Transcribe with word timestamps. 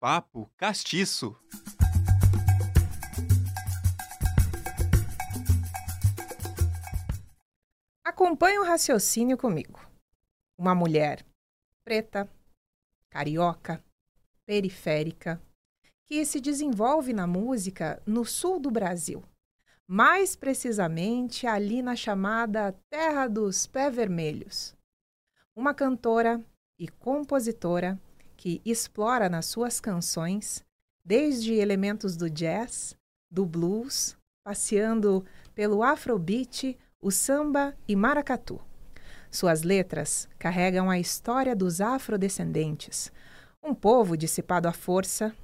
Papo 0.00 0.50
Castiço. 0.56 1.36
Acompanhe 8.02 8.58
o 8.58 8.64
raciocínio 8.64 9.36
comigo. 9.36 9.78
Uma 10.56 10.74
mulher 10.74 11.22
preta, 11.84 12.26
carioca, 13.10 13.84
periférica, 14.46 15.38
que 16.06 16.24
se 16.24 16.40
desenvolve 16.40 17.12
na 17.12 17.26
música 17.26 18.02
no 18.06 18.24
sul 18.24 18.58
do 18.58 18.70
Brasil, 18.70 19.22
mais 19.86 20.34
precisamente 20.34 21.46
ali 21.46 21.82
na 21.82 21.94
chamada 21.94 22.72
Terra 22.88 23.28
dos 23.28 23.66
Pé 23.66 23.90
Vermelhos. 23.90 24.74
Uma 25.54 25.74
cantora 25.74 26.42
e 26.78 26.88
compositora 26.88 28.00
que 28.40 28.62
explora 28.64 29.28
nas 29.28 29.44
suas 29.44 29.80
canções 29.80 30.64
desde 31.04 31.52
elementos 31.52 32.16
do 32.16 32.30
jazz, 32.30 32.96
do 33.30 33.44
blues, 33.44 34.16
passeando 34.42 35.26
pelo 35.54 35.82
afrobeat, 35.82 36.74
o 37.02 37.10
samba 37.10 37.76
e 37.86 37.94
maracatu. 37.94 38.58
Suas 39.30 39.62
letras 39.62 40.26
carregam 40.38 40.88
a 40.88 40.98
história 40.98 41.54
dos 41.54 41.82
afrodescendentes, 41.82 43.12
um 43.62 43.74
povo 43.74 44.16
dissipado 44.16 44.66
à 44.66 44.72
força, 44.72 45.36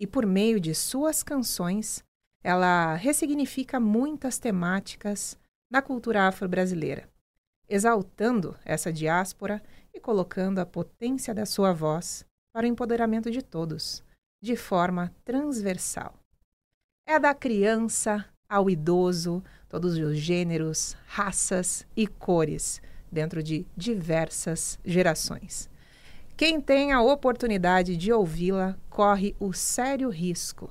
e 0.00 0.06
por 0.06 0.24
meio 0.24 0.58
de 0.58 0.74
suas 0.74 1.22
canções, 1.22 2.02
ela 2.42 2.94
ressignifica 2.94 3.78
muitas 3.78 4.38
temáticas 4.38 5.36
da 5.70 5.82
cultura 5.82 6.26
afro-brasileira, 6.26 7.10
exaltando 7.68 8.56
essa 8.64 8.90
diáspora 8.90 9.62
e 9.92 10.00
colocando 10.00 10.60
a 10.60 10.66
potência 10.66 11.34
da 11.34 11.44
sua 11.44 11.74
voz 11.74 12.26
para 12.58 12.66
o 12.66 12.68
empoderamento 12.68 13.30
de 13.30 13.40
todos, 13.40 14.02
de 14.42 14.56
forma 14.56 15.14
transversal. 15.24 16.18
É 17.06 17.16
da 17.16 17.32
criança 17.32 18.26
ao 18.48 18.68
idoso, 18.68 19.44
todos 19.68 19.96
os 19.96 20.18
gêneros, 20.18 20.96
raças 21.06 21.86
e 21.96 22.04
cores, 22.04 22.82
dentro 23.12 23.44
de 23.44 23.64
diversas 23.76 24.76
gerações. 24.84 25.70
Quem 26.36 26.60
tem 26.60 26.90
a 26.90 27.00
oportunidade 27.00 27.96
de 27.96 28.12
ouvi-la 28.12 28.76
corre 28.90 29.36
o 29.38 29.52
sério 29.52 30.08
risco 30.08 30.68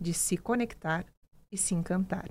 de 0.00 0.12
se 0.12 0.36
conectar 0.36 1.06
e 1.52 1.56
se 1.56 1.72
encantar. 1.72 2.28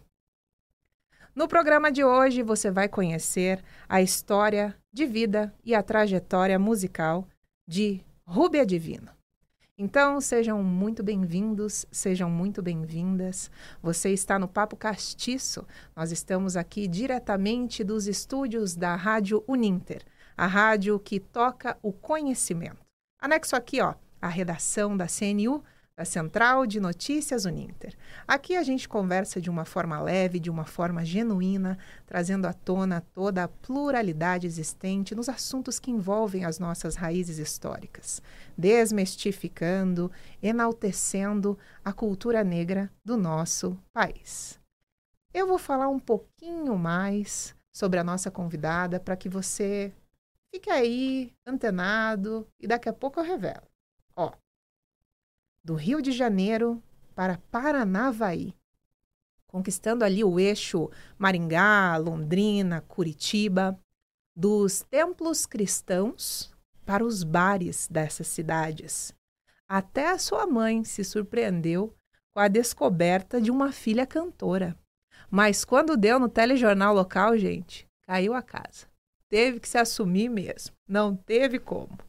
No 1.33 1.47
programa 1.47 1.89
de 1.89 2.03
hoje 2.03 2.43
você 2.43 2.69
vai 2.69 2.89
conhecer 2.89 3.63
a 3.87 4.01
história 4.01 4.75
de 4.91 5.05
vida 5.05 5.55
e 5.63 5.73
a 5.73 5.81
trajetória 5.81 6.59
musical 6.59 7.25
de 7.65 8.05
Rúbia 8.29 8.65
Divino. 8.65 9.09
Então, 9.77 10.19
sejam 10.19 10.61
muito 10.61 11.01
bem-vindos, 11.01 11.85
sejam 11.89 12.29
muito 12.29 12.61
bem-vindas. 12.61 13.49
Você 13.81 14.09
está 14.09 14.37
no 14.37 14.49
Papo 14.49 14.75
Castiço. 14.75 15.65
Nós 15.95 16.11
estamos 16.11 16.57
aqui 16.57 16.89
diretamente 16.89 17.85
dos 17.85 18.05
estúdios 18.05 18.75
da 18.75 18.97
Rádio 18.97 19.45
Uninter, 19.47 20.03
a 20.35 20.45
rádio 20.45 20.99
que 20.99 21.21
toca 21.21 21.77
o 21.81 21.93
conhecimento. 21.93 22.81
Anexo 23.17 23.55
aqui, 23.55 23.79
ó, 23.79 23.95
a 24.21 24.27
redação 24.27 24.97
da 24.97 25.07
CNU 25.07 25.63
da 25.97 26.05
Central 26.05 26.67
de 26.67 26.79
Notícias 26.79 27.45
Uninter. 27.45 27.97
Aqui 28.27 28.55
a 28.55 28.61
gente 28.61 28.87
conversa 28.87 29.41
de 29.41 29.49
uma 29.49 29.65
forma 29.65 29.99
leve, 29.99 30.39
de 30.39 30.47
uma 30.47 30.63
forma 30.63 31.03
genuína, 31.03 31.75
trazendo 32.05 32.45
à 32.45 32.53
tona 32.53 33.01
toda 33.01 33.43
a 33.43 33.47
pluralidade 33.47 34.45
existente 34.45 35.15
nos 35.15 35.27
assuntos 35.27 35.79
que 35.79 35.89
envolvem 35.89 36.45
as 36.45 36.59
nossas 36.59 36.95
raízes 36.95 37.39
históricas, 37.39 38.21
desmistificando, 38.55 40.11
enaltecendo 40.41 41.57
a 41.83 41.91
cultura 41.91 42.43
negra 42.43 42.91
do 43.03 43.17
nosso 43.17 43.75
país. 43.91 44.59
Eu 45.33 45.47
vou 45.47 45.57
falar 45.57 45.87
um 45.87 45.99
pouquinho 45.99 46.77
mais 46.77 47.55
sobre 47.75 47.99
a 47.99 48.03
nossa 48.03 48.29
convidada 48.29 48.99
para 48.99 49.17
que 49.17 49.27
você 49.27 49.91
fique 50.53 50.69
aí 50.69 51.33
antenado 51.43 52.47
e 52.59 52.67
daqui 52.67 52.87
a 52.87 52.93
pouco 52.93 53.19
eu 53.19 53.23
revelo. 53.23 53.63
Ó, 54.15 54.31
do 55.67 55.75
Rio 55.75 56.01
de 56.01 56.13
Janeiro 56.13 56.81
para 57.13 57.41
Paranavaí, 57.51 58.55
conquistando 59.45 60.05
ali 60.05 60.23
o 60.23 60.39
eixo 60.39 60.89
Maringá, 61.17 61.97
Londrina, 61.97 62.79
Curitiba, 62.79 63.77
dos 64.33 64.81
templos 64.83 65.45
cristãos 65.45 66.55
para 66.85 67.03
os 67.03 67.21
bares 67.21 67.85
dessas 67.91 68.27
cidades. 68.27 69.13
Até 69.67 70.09
a 70.09 70.17
sua 70.17 70.47
mãe 70.47 70.85
se 70.85 71.03
surpreendeu 71.03 71.93
com 72.33 72.39
a 72.39 72.47
descoberta 72.47 73.41
de 73.41 73.51
uma 73.51 73.73
filha 73.73 74.07
cantora. 74.07 74.73
Mas 75.29 75.65
quando 75.65 75.97
deu 75.97 76.17
no 76.17 76.29
telejornal 76.29 76.95
local, 76.95 77.37
gente, 77.37 77.85
caiu 78.03 78.33
a 78.33 78.41
casa. 78.41 78.87
Teve 79.27 79.59
que 79.59 79.67
se 79.67 79.77
assumir 79.77 80.29
mesmo. 80.29 80.73
Não 80.87 81.13
teve 81.13 81.59
como. 81.59 81.99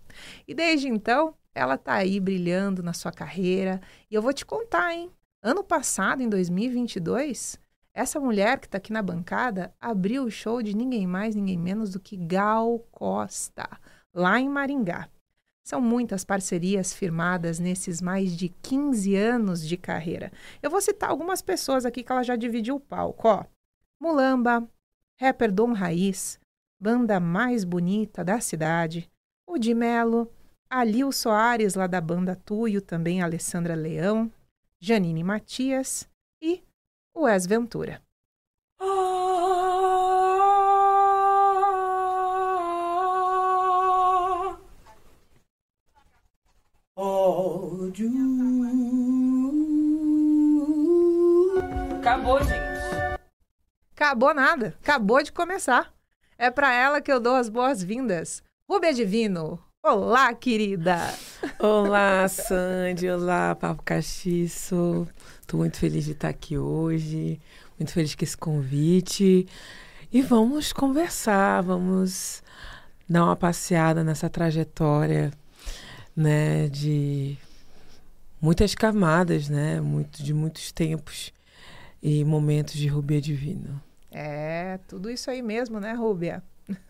E 0.46 0.54
desde 0.54 0.86
então, 0.86 1.34
ela 1.58 1.76
tá 1.76 1.94
aí 1.94 2.20
brilhando 2.20 2.82
na 2.82 2.92
sua 2.92 3.10
carreira. 3.10 3.80
E 4.08 4.14
eu 4.14 4.22
vou 4.22 4.32
te 4.32 4.46
contar, 4.46 4.94
hein? 4.94 5.10
Ano 5.42 5.64
passado, 5.64 6.22
em 6.22 6.28
2022, 6.28 7.58
essa 7.92 8.20
mulher 8.20 8.60
que 8.60 8.66
está 8.66 8.78
aqui 8.78 8.92
na 8.92 9.02
bancada 9.02 9.74
abriu 9.80 10.24
o 10.24 10.30
show 10.30 10.62
de 10.62 10.76
ninguém 10.76 11.06
mais, 11.06 11.34
ninguém 11.34 11.58
menos 11.58 11.90
do 11.90 12.00
que 12.00 12.16
Gal 12.16 12.78
Costa, 12.92 13.68
lá 14.14 14.38
em 14.40 14.48
Maringá. 14.48 15.08
São 15.64 15.80
muitas 15.80 16.24
parcerias 16.24 16.92
firmadas 16.92 17.58
nesses 17.58 18.00
mais 18.00 18.36
de 18.36 18.48
15 18.48 19.16
anos 19.16 19.66
de 19.66 19.76
carreira. 19.76 20.32
Eu 20.62 20.70
vou 20.70 20.80
citar 20.80 21.10
algumas 21.10 21.42
pessoas 21.42 21.84
aqui 21.84 22.02
que 22.04 22.12
ela 22.12 22.22
já 22.22 22.36
dividiu 22.36 22.76
o 22.76 22.80
palco, 22.80 23.28
ó. 23.28 23.44
Mulamba, 24.00 24.66
rapper 25.20 25.52
Dom 25.52 25.72
Raiz, 25.72 26.38
banda 26.80 27.18
mais 27.18 27.64
bonita 27.64 28.24
da 28.24 28.40
cidade, 28.40 29.10
o 29.46 29.58
de 29.58 29.74
Melo, 29.74 30.32
Alil 30.70 31.10
Soares, 31.12 31.74
lá 31.74 31.86
da 31.86 32.00
banda 32.00 32.36
Tuyo, 32.36 32.82
também 32.82 33.22
Alessandra 33.22 33.74
Leão, 33.74 34.30
Janine 34.78 35.24
Matias 35.24 36.08
e 36.42 36.62
Wes 37.16 37.46
Ventura. 37.46 38.02
Acabou, 51.98 52.42
gente. 52.42 53.18
Acabou 53.94 54.34
nada. 54.34 54.76
Acabou 54.82 55.22
de 55.22 55.32
começar. 55.32 55.94
É 56.36 56.50
para 56.50 56.72
ela 56.72 57.00
que 57.00 57.12
eu 57.12 57.20
dou 57.20 57.34
as 57.34 57.48
boas-vindas. 57.48 58.42
Rubia 58.68 58.92
Divino, 58.92 59.62
Olá, 59.82 60.34
querida! 60.34 60.98
Olá, 61.60 62.26
Sandy! 62.28 63.08
Olá, 63.08 63.54
Papo 63.54 63.82
Castiço! 63.84 65.06
Estou 65.40 65.60
muito 65.60 65.78
feliz 65.78 66.04
de 66.04 66.12
estar 66.12 66.28
aqui 66.28 66.58
hoje, 66.58 67.40
muito 67.78 67.92
feliz 67.92 68.14
com 68.14 68.24
esse 68.24 68.36
convite. 68.36 69.46
E 70.12 70.20
vamos 70.20 70.72
conversar, 70.72 71.62
vamos 71.62 72.42
dar 73.08 73.24
uma 73.24 73.36
passeada 73.36 74.02
nessa 74.02 74.28
trajetória, 74.28 75.30
né, 76.14 76.68
de 76.68 77.38
muitas 78.40 78.74
camadas, 78.74 79.48
né, 79.48 79.80
muito, 79.80 80.22
de 80.22 80.34
muitos 80.34 80.72
tempos 80.72 81.32
e 82.02 82.24
momentos 82.24 82.74
de 82.74 82.88
Rubia 82.88 83.20
Divino. 83.20 83.80
É, 84.10 84.80
tudo 84.88 85.08
isso 85.08 85.30
aí 85.30 85.40
mesmo, 85.40 85.78
né, 85.78 85.92
Rubia? 85.92 86.42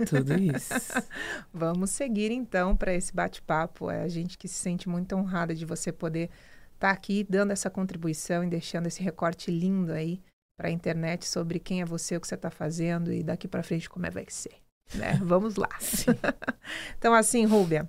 Tudo 0.08 0.38
isso. 0.38 0.72
Vamos 1.52 1.90
seguir 1.90 2.30
então 2.30 2.76
para 2.76 2.94
esse 2.94 3.14
bate-papo. 3.14 3.90
É 3.90 4.02
a 4.02 4.08
gente 4.08 4.36
que 4.36 4.48
se 4.48 4.54
sente 4.54 4.88
muito 4.88 5.14
honrada 5.14 5.54
de 5.54 5.64
você 5.64 5.92
poder 5.92 6.30
estar 6.74 6.88
tá 6.88 6.90
aqui 6.90 7.26
dando 7.28 7.52
essa 7.52 7.70
contribuição 7.70 8.44
e 8.44 8.48
deixando 8.48 8.86
esse 8.86 9.02
recorte 9.02 9.50
lindo 9.50 9.92
aí 9.92 10.20
para 10.56 10.68
a 10.68 10.72
internet 10.72 11.26
sobre 11.26 11.60
quem 11.60 11.80
é 11.80 11.84
você, 11.84 12.16
o 12.16 12.20
que 12.20 12.26
você 12.26 12.34
está 12.34 12.50
fazendo 12.50 13.12
e 13.12 13.22
daqui 13.22 13.46
para 13.46 13.62
frente 13.62 13.88
como 13.88 14.06
é 14.06 14.10
vai 14.10 14.26
ser. 14.28 14.54
Né? 14.94 15.18
Vamos 15.22 15.56
lá. 15.56 15.68
então, 16.98 17.14
assim, 17.14 17.44
Rúbia, 17.44 17.88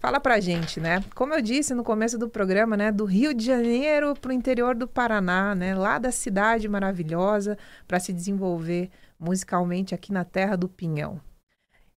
fala 0.00 0.18
para 0.18 0.40
gente, 0.40 0.80
né? 0.80 1.04
Como 1.14 1.32
eu 1.32 1.40
disse 1.40 1.74
no 1.74 1.84
começo 1.84 2.18
do 2.18 2.28
programa, 2.28 2.76
né? 2.76 2.90
Do 2.90 3.04
Rio 3.04 3.32
de 3.32 3.44
Janeiro 3.44 4.14
para 4.14 4.30
o 4.30 4.32
interior 4.32 4.74
do 4.74 4.88
Paraná, 4.88 5.54
né? 5.54 5.74
Lá 5.74 5.98
da 5.98 6.10
cidade 6.10 6.68
maravilhosa 6.68 7.56
para 7.86 8.00
se 8.00 8.12
desenvolver 8.12 8.90
musicalmente 9.18 9.94
aqui 9.94 10.12
na 10.12 10.24
terra 10.24 10.56
do 10.56 10.68
Pinhão. 10.68 11.20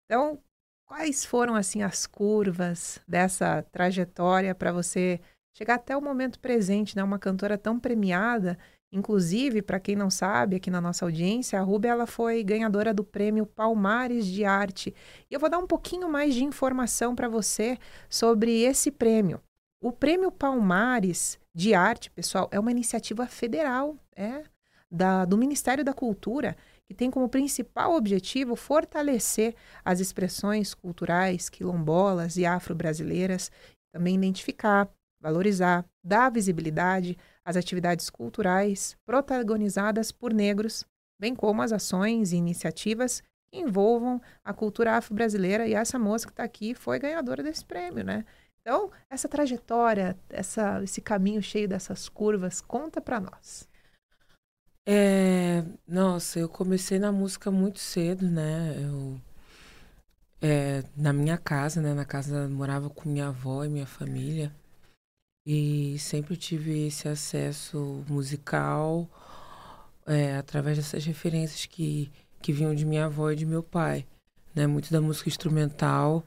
Então, 0.09 0.41
quais 0.87 1.23
foram 1.23 1.55
assim 1.55 1.83
as 1.83 2.07
curvas 2.07 2.99
dessa 3.07 3.63
trajetória 3.71 4.55
para 4.55 4.73
você 4.73 5.21
chegar 5.55 5.75
até 5.75 5.95
o 5.95 6.01
momento 6.01 6.41
presente, 6.41 6.97
né? 6.97 7.05
Uma 7.05 7.19
cantora 7.19 7.59
tão 7.59 7.79
premiada, 7.79 8.59
inclusive 8.91 9.61
para 9.61 9.79
quem 9.79 9.95
não 9.95 10.09
sabe, 10.09 10.57
aqui 10.57 10.71
na 10.71 10.81
nossa 10.81 11.05
audiência, 11.05 11.61
a 11.61 11.63
Rubia 11.63 11.91
ela 11.91 12.07
foi 12.07 12.43
ganhadora 12.43 12.95
do 12.95 13.05
prêmio 13.05 13.45
Palmares 13.45 14.25
de 14.25 14.47
Arte. 14.47 14.95
E 15.31 15.35
eu 15.35 15.39
vou 15.39 15.51
dar 15.51 15.59
um 15.59 15.67
pouquinho 15.67 16.09
mais 16.09 16.35
de 16.35 16.43
informação 16.43 17.15
para 17.15 17.29
você 17.29 17.77
sobre 18.09 18.63
esse 18.63 18.91
prêmio. 18.91 19.43
O 19.79 19.93
Prêmio 19.93 20.33
Palmares 20.33 21.39
de 21.55 21.75
Arte, 21.75 22.11
pessoal, 22.11 22.49
é 22.51 22.59
uma 22.59 22.71
iniciativa 22.71 23.27
federal, 23.27 23.95
é 24.17 24.43
da, 24.91 25.27
do 25.27 25.37
Ministério 25.37 25.85
da 25.85 25.93
Cultura, 25.93 26.57
que 26.89 26.95
tem 26.95 27.11
como 27.11 27.29
principal 27.29 27.95
objetivo 27.95 28.57
fortalecer 28.57 29.55
as 29.85 30.01
expressões 30.01 30.73
culturais 30.73 31.51
quilombolas 31.51 32.39
e 32.39 32.47
afro-brasileiras, 32.47 33.51
também 33.93 34.15
identificar, 34.15 34.89
valorizar, 35.21 35.85
dar 36.03 36.31
visibilidade 36.31 37.17
às 37.45 37.57
atividades 37.57 38.09
culturais 38.09 38.97
protagonizadas 39.05 40.11
por 40.11 40.33
negros, 40.33 40.85
bem 41.21 41.35
como 41.35 41.61
as 41.61 41.73
ações 41.73 42.33
e 42.33 42.37
iniciativas 42.37 43.23
que 43.51 43.59
envolvam 43.59 44.21
a 44.43 44.55
cultura 44.55 44.97
afro-brasileira. 44.97 45.67
E 45.67 45.75
essa 45.75 45.99
moça 45.99 46.27
que 46.27 46.33
está 46.33 46.45
aqui 46.45 46.75
foi 46.75 46.99
ganhadora 46.99 47.43
desse 47.43 47.65
prêmio, 47.65 48.05
né? 48.05 48.25
Então, 48.61 48.91
essa 49.11 49.29
trajetória, 49.29 50.19
essa, 50.29 50.83
esse 50.83 51.01
caminho 51.01 51.43
cheio 51.43 51.69
dessas 51.69 52.09
curvas, 52.09 52.61
conta 52.61 53.01
para 53.01 53.21
nós. 53.21 53.69
É, 54.91 55.63
nossa, 55.87 56.39
eu 56.39 56.49
comecei 56.49 56.99
na 56.99 57.13
música 57.13 57.51
muito 57.51 57.79
cedo, 57.79 58.27
né? 58.27 58.75
Eu, 58.83 59.21
é, 60.41 60.83
na 60.97 61.13
minha 61.13 61.37
casa, 61.37 61.83
né? 61.83 61.93
Na 61.93 62.07
casa 62.07 62.49
morava 62.49 62.89
com 62.89 63.07
minha 63.07 63.29
avó 63.29 63.65
e 63.65 63.69
minha 63.69 63.87
família. 63.87 64.51
E 65.47 65.99
sempre 65.99 66.37
tive 66.39 66.87
esse 66.87 67.07
acesso 67.09 68.03
musical 68.09 69.07
é, 70.07 70.37
através 70.39 70.79
dessas 70.79 71.05
referências 71.05 71.67
que, 71.67 72.11
que 72.41 72.53
vinham 72.53 72.75
de 72.75 72.87
minha 72.87 73.07
avó 73.07 73.31
e 73.31 73.37
de 73.37 73.45
meu 73.45 73.63
pai. 73.63 74.07
Né? 74.55 74.67
Muito 74.67 74.91
da 74.91 75.03
música 75.03 75.29
instrumental 75.29 76.25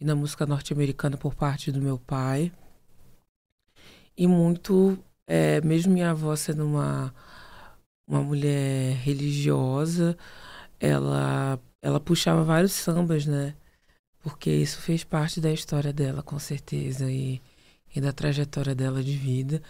e 0.00 0.04
da 0.04 0.16
música 0.16 0.46
norte-americana 0.46 1.16
por 1.16 1.34
parte 1.34 1.70
do 1.72 1.80
meu 1.80 1.98
pai. 1.98 2.52
E 4.16 4.26
muito, 4.26 4.98
é, 5.28 5.60
mesmo 5.60 5.92
minha 5.92 6.10
avó 6.10 6.34
sendo 6.36 6.66
uma, 6.66 7.14
uma 8.10 8.22
mulher 8.22 8.96
religiosa, 8.96 10.16
ela, 10.78 11.58
ela 11.82 12.00
puxava 12.00 12.44
vários 12.44 12.72
sambas, 12.72 13.26
né? 13.26 13.54
Porque 14.22 14.50
isso 14.50 14.80
fez 14.80 15.04
parte 15.04 15.40
da 15.40 15.52
história 15.52 15.92
dela, 15.92 16.22
com 16.22 16.38
certeza. 16.38 17.10
E 17.10 17.40
e 17.94 18.00
da 18.00 18.12
trajetória 18.12 18.74
dela 18.74 19.02
de 19.02 19.16
vida. 19.16 19.62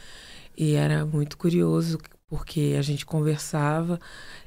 E 0.56 0.74
era 0.74 1.04
muito 1.06 1.36
curioso 1.36 1.98
porque 2.28 2.76
a 2.78 2.82
gente 2.82 3.04
conversava 3.04 3.98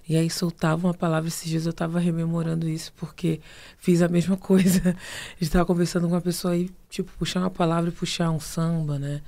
e 0.08 0.16
aí 0.16 0.30
soltava 0.30 0.88
uma 0.88 0.94
palavra. 0.94 1.28
Esses 1.28 1.50
dias 1.50 1.66
eu 1.66 1.72
estava 1.72 2.00
rememorando 2.00 2.68
isso 2.70 2.94
porque 2.96 3.42
fiz 3.78 4.02
a 4.02 4.08
mesma 4.08 4.38
coisa. 4.38 4.96
Estava 5.40 5.66
conversando 5.66 6.08
com 6.08 6.14
uma 6.14 6.22
pessoa 6.22 6.56
e, 6.56 6.70
tipo, 6.90 7.12
puxar 7.18 7.42
uma 7.42 7.50
palavra 7.50 7.90
e 7.90 7.94
puxar 7.94 8.32
um 8.32 8.40
samba, 8.40 9.00
né? 9.00 9.22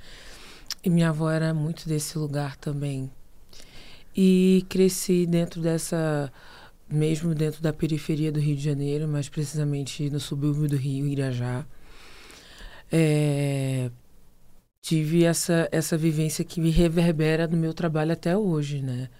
E 0.82 0.90
minha 0.90 1.08
avó 1.08 1.30
era 1.30 1.52
muito 1.52 1.88
desse 1.88 2.16
lugar 2.18 2.56
também. 2.56 3.10
E 4.16 4.64
cresci 4.68 5.26
dentro 5.26 5.60
dessa, 5.60 6.32
mesmo 6.88 7.34
dentro 7.34 7.60
da 7.60 7.72
periferia 7.72 8.32
do 8.32 8.40
Rio 8.40 8.56
de 8.56 8.62
Janeiro, 8.64 9.06
mais 9.06 9.28
precisamente 9.28 10.08
no 10.08 10.18
subúrbio 10.18 10.68
do 10.68 10.76
Rio, 10.76 11.06
Irajá. 11.06 11.66
É, 12.90 13.90
tive 14.80 15.24
essa, 15.24 15.68
essa 15.72 15.96
vivência 15.98 16.44
que 16.44 16.60
me 16.60 16.70
reverbera 16.70 17.46
no 17.46 17.56
meu 17.56 17.74
trabalho 17.74 18.12
até 18.12 18.36
hoje, 18.36 18.80
né? 18.80 19.10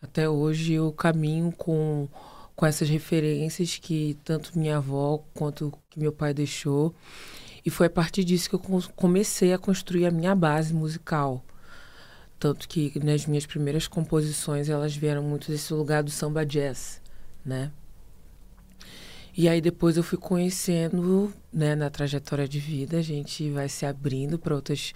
Até 0.00 0.28
hoje 0.28 0.74
eu 0.74 0.92
caminho 0.92 1.50
com, 1.50 2.06
com 2.54 2.66
essas 2.66 2.88
referências 2.88 3.78
que 3.78 4.18
tanto 4.22 4.56
minha 4.58 4.76
avó 4.76 5.24
quanto 5.32 5.72
que 5.88 5.98
meu 5.98 6.12
pai 6.12 6.34
deixou. 6.34 6.94
E 7.64 7.70
foi 7.70 7.86
a 7.86 7.90
partir 7.90 8.22
disso 8.22 8.50
que 8.50 8.54
eu 8.54 8.82
comecei 8.94 9.54
a 9.54 9.58
construir 9.58 10.04
a 10.06 10.10
minha 10.10 10.34
base 10.34 10.74
musical. 10.74 11.42
Tanto 12.38 12.68
que 12.68 12.92
nas 13.02 13.26
minhas 13.26 13.46
primeiras 13.46 13.86
composições 13.86 14.68
elas 14.68 14.94
vieram 14.94 15.22
muito 15.22 15.50
desse 15.50 15.72
lugar 15.72 16.02
do 16.02 16.10
samba 16.10 16.44
jazz, 16.44 17.00
né? 17.44 17.70
E 19.36 19.48
aí 19.48 19.60
depois 19.60 19.96
eu 19.96 20.02
fui 20.02 20.16
conhecendo, 20.16 21.32
né, 21.52 21.74
na 21.74 21.90
trajetória 21.90 22.46
de 22.46 22.60
vida, 22.60 22.98
a 22.98 23.02
gente 23.02 23.50
vai 23.50 23.68
se 23.68 23.84
abrindo 23.84 24.38
para 24.38 24.54
outras 24.54 24.92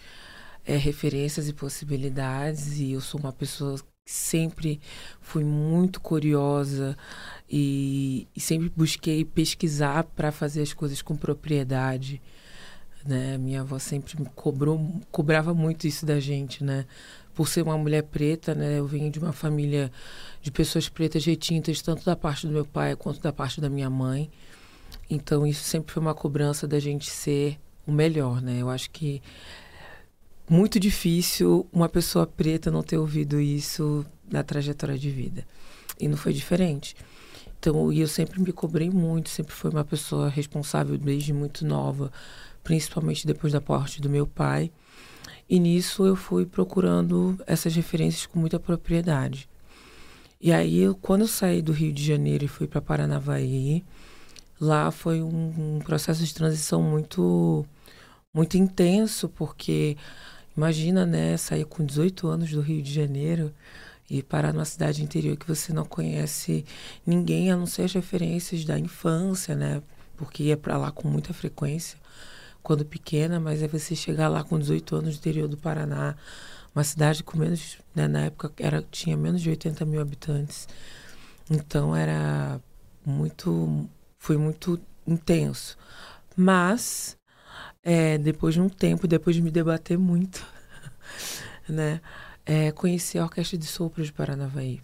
é, 0.64 0.76
referências 0.76 1.48
e 1.48 1.52
possibilidades. 1.52 2.78
E 2.78 2.92
eu 2.92 3.00
sou 3.00 3.18
uma 3.18 3.32
pessoa 3.32 3.78
que 3.78 4.12
sempre 4.12 4.80
fui 5.20 5.42
muito 5.42 6.00
curiosa 6.00 6.96
e, 7.50 8.28
e 8.36 8.40
sempre 8.40 8.70
busquei 8.76 9.24
pesquisar 9.24 10.04
para 10.04 10.30
fazer 10.30 10.62
as 10.62 10.72
coisas 10.72 11.02
com 11.02 11.16
propriedade. 11.16 12.22
Né? 13.04 13.38
Minha 13.38 13.62
avó 13.62 13.78
sempre 13.78 14.20
me 14.20 14.28
cobrou, 14.36 15.00
cobrava 15.10 15.54
muito 15.54 15.86
isso 15.86 16.04
da 16.04 16.20
gente, 16.20 16.62
né? 16.62 16.84
Por 17.38 17.48
ser 17.48 17.62
uma 17.62 17.78
mulher 17.78 18.02
preta, 18.02 18.52
né? 18.52 18.80
Eu 18.80 18.86
venho 18.88 19.12
de 19.12 19.20
uma 19.20 19.32
família 19.32 19.92
de 20.42 20.50
pessoas 20.50 20.88
pretas 20.88 21.24
retintas, 21.24 21.80
tanto 21.80 22.04
da 22.04 22.16
parte 22.16 22.48
do 22.48 22.52
meu 22.52 22.64
pai 22.64 22.96
quanto 22.96 23.20
da 23.20 23.32
parte 23.32 23.60
da 23.60 23.70
minha 23.70 23.88
mãe. 23.88 24.28
Então, 25.08 25.46
isso 25.46 25.62
sempre 25.62 25.92
foi 25.92 26.02
uma 26.02 26.16
cobrança 26.16 26.66
da 26.66 26.80
gente 26.80 27.08
ser 27.08 27.56
o 27.86 27.92
melhor, 27.92 28.42
né? 28.42 28.60
Eu 28.60 28.68
acho 28.68 28.90
que 28.90 29.22
muito 30.50 30.80
difícil 30.80 31.64
uma 31.72 31.88
pessoa 31.88 32.26
preta 32.26 32.72
não 32.72 32.82
ter 32.82 32.98
ouvido 32.98 33.40
isso 33.40 34.04
na 34.28 34.42
trajetória 34.42 34.98
de 34.98 35.08
vida. 35.08 35.46
E 36.00 36.08
não 36.08 36.16
foi 36.16 36.32
diferente. 36.32 36.96
Então, 37.60 37.92
e 37.92 38.00
eu 38.00 38.08
sempre 38.08 38.40
me 38.40 38.50
cobrei 38.50 38.90
muito, 38.90 39.28
sempre 39.28 39.54
fui 39.54 39.70
uma 39.70 39.84
pessoa 39.84 40.28
responsável 40.28 40.98
desde 40.98 41.32
muito 41.32 41.64
nova, 41.64 42.10
principalmente 42.64 43.24
depois 43.24 43.52
da 43.52 43.62
morte 43.64 44.02
do 44.02 44.10
meu 44.10 44.26
pai. 44.26 44.72
E 45.48 45.58
nisso 45.58 46.04
eu 46.04 46.14
fui 46.14 46.44
procurando 46.44 47.38
essas 47.46 47.74
referências 47.74 48.26
com 48.26 48.38
muita 48.38 48.60
propriedade. 48.60 49.48
E 50.40 50.52
aí, 50.52 50.82
quando 51.00 51.22
eu 51.22 51.28
saí 51.28 51.62
do 51.62 51.72
Rio 51.72 51.92
de 51.92 52.04
Janeiro 52.04 52.44
e 52.44 52.48
fui 52.48 52.66
para 52.66 52.82
Paranavaí, 52.82 53.82
lá 54.60 54.90
foi 54.90 55.22
um, 55.22 55.76
um, 55.76 55.78
processo 55.80 56.22
de 56.24 56.34
transição 56.34 56.82
muito, 56.82 57.66
muito 58.32 58.56
intenso, 58.58 59.28
porque 59.28 59.96
imagina, 60.56 61.06
né, 61.06 61.36
sair 61.36 61.64
com 61.64 61.84
18 61.84 62.28
anos 62.28 62.50
do 62.50 62.60
Rio 62.60 62.82
de 62.82 62.92
Janeiro 62.92 63.52
e 64.10 64.22
parar 64.22 64.52
numa 64.52 64.64
cidade 64.64 65.02
interior 65.02 65.36
que 65.36 65.48
você 65.48 65.72
não 65.72 65.84
conhece 65.84 66.64
ninguém, 67.06 67.50
a 67.50 67.56
não 67.56 67.66
ser 67.66 67.82
as 67.82 67.92
referências 67.92 68.64
da 68.64 68.78
infância, 68.78 69.54
né, 69.56 69.82
porque 70.16 70.44
ia 70.44 70.56
para 70.56 70.76
lá 70.76 70.90
com 70.92 71.08
muita 71.08 71.32
frequência 71.32 71.98
quando 72.68 72.84
pequena, 72.84 73.40
mas 73.40 73.62
é 73.62 73.66
você 73.66 73.96
chegar 73.96 74.28
lá 74.28 74.44
com 74.44 74.58
18 74.58 74.96
anos 74.96 75.14
no 75.14 75.18
interior 75.20 75.48
do 75.48 75.56
Paraná, 75.56 76.14
uma 76.74 76.84
cidade 76.84 77.24
com 77.24 77.38
menos, 77.38 77.78
né, 77.94 78.06
na 78.06 78.26
época 78.26 78.52
era, 78.58 78.84
tinha 78.90 79.16
menos 79.16 79.40
de 79.40 79.48
80 79.48 79.86
mil 79.86 80.02
habitantes. 80.02 80.68
Então 81.50 81.96
era 81.96 82.60
muito, 83.06 83.88
foi 84.18 84.36
muito 84.36 84.78
intenso. 85.06 85.78
Mas, 86.36 87.16
é, 87.82 88.18
depois 88.18 88.52
de 88.52 88.60
um 88.60 88.68
tempo, 88.68 89.08
depois 89.08 89.34
de 89.34 89.40
me 89.40 89.50
debater 89.50 89.96
muito, 89.96 90.44
né, 91.66 92.02
é, 92.44 92.70
conheci 92.70 93.18
a 93.18 93.24
Orquestra 93.24 93.56
de 93.56 93.64
Sopro 93.64 94.04
de 94.04 94.12
Paranavaí. 94.12 94.82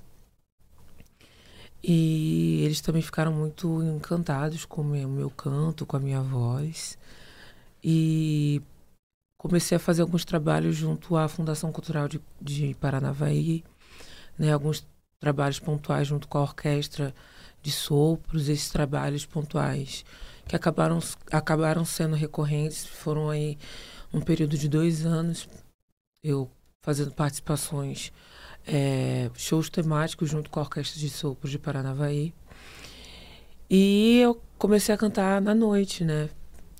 E 1.83 2.63
eles 2.65 2.81
também 2.81 3.03
ficaram 3.03 3.31
muito 3.31 3.83
encantados 3.83 4.65
com 4.65 4.81
o 4.81 4.85
meu, 4.85 5.07
meu 5.07 5.29
canto, 5.29 5.85
com 5.85 5.99
a 5.99 6.01
minha 6.01 6.23
voz. 6.23 6.97
E 7.87 8.63
comecei 9.39 9.77
a 9.77 9.79
fazer 9.79 10.01
alguns 10.01 10.25
trabalhos 10.25 10.75
junto 10.75 11.17
à 11.17 11.29
Fundação 11.29 11.71
Cultural 11.71 12.09
de, 12.09 12.19
de 12.41 12.75
Paranavaí, 12.81 13.63
né, 14.39 14.55
alguns 14.55 14.87
trabalhos 15.21 15.61
pontuais 15.61 16.09
junto 16.09 16.27
com 16.27 16.39
a 16.39 16.43
orquestra 16.43 17.15
de 17.63 17.71
sopros, 17.71 18.49
esses 18.49 18.71
trabalhos 18.71 19.27
pontuais 19.27 20.03
que 20.47 20.57
acabaram, 20.57 20.99
acabaram 21.31 21.85
sendo 21.85 22.17
recorrentes, 22.17 22.87
foram 22.87 23.29
aí 23.29 23.59
um 24.13 24.21
período 24.21 24.57
de 24.57 24.69
dois 24.69 25.05
anos, 25.05 25.47
eu 26.23 26.51
fazendo 26.83 27.13
participações, 27.13 28.13
é, 28.67 29.31
shows 29.35 29.69
temáticos 29.69 30.31
junto 30.31 30.49
com 30.49 30.61
a 30.61 30.63
Orquestra 30.63 30.99
de 30.99 31.11
Sopros 31.11 31.51
de 31.51 31.59
Paranavaí. 31.59 32.33
E 33.69 34.21
eu 34.21 34.41
comecei 34.59 34.95
a 34.95 34.99
cantar 34.99 35.41
na 35.41 35.55
noite, 35.55 36.05
né? 36.05 36.29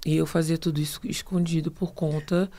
E 0.05 0.17
eu 0.17 0.27
fazia 0.27 0.59
tudo 0.59 0.81
isso 0.81 1.01
escondido 1.05 1.71
por 1.71 1.95
conta 1.95 2.51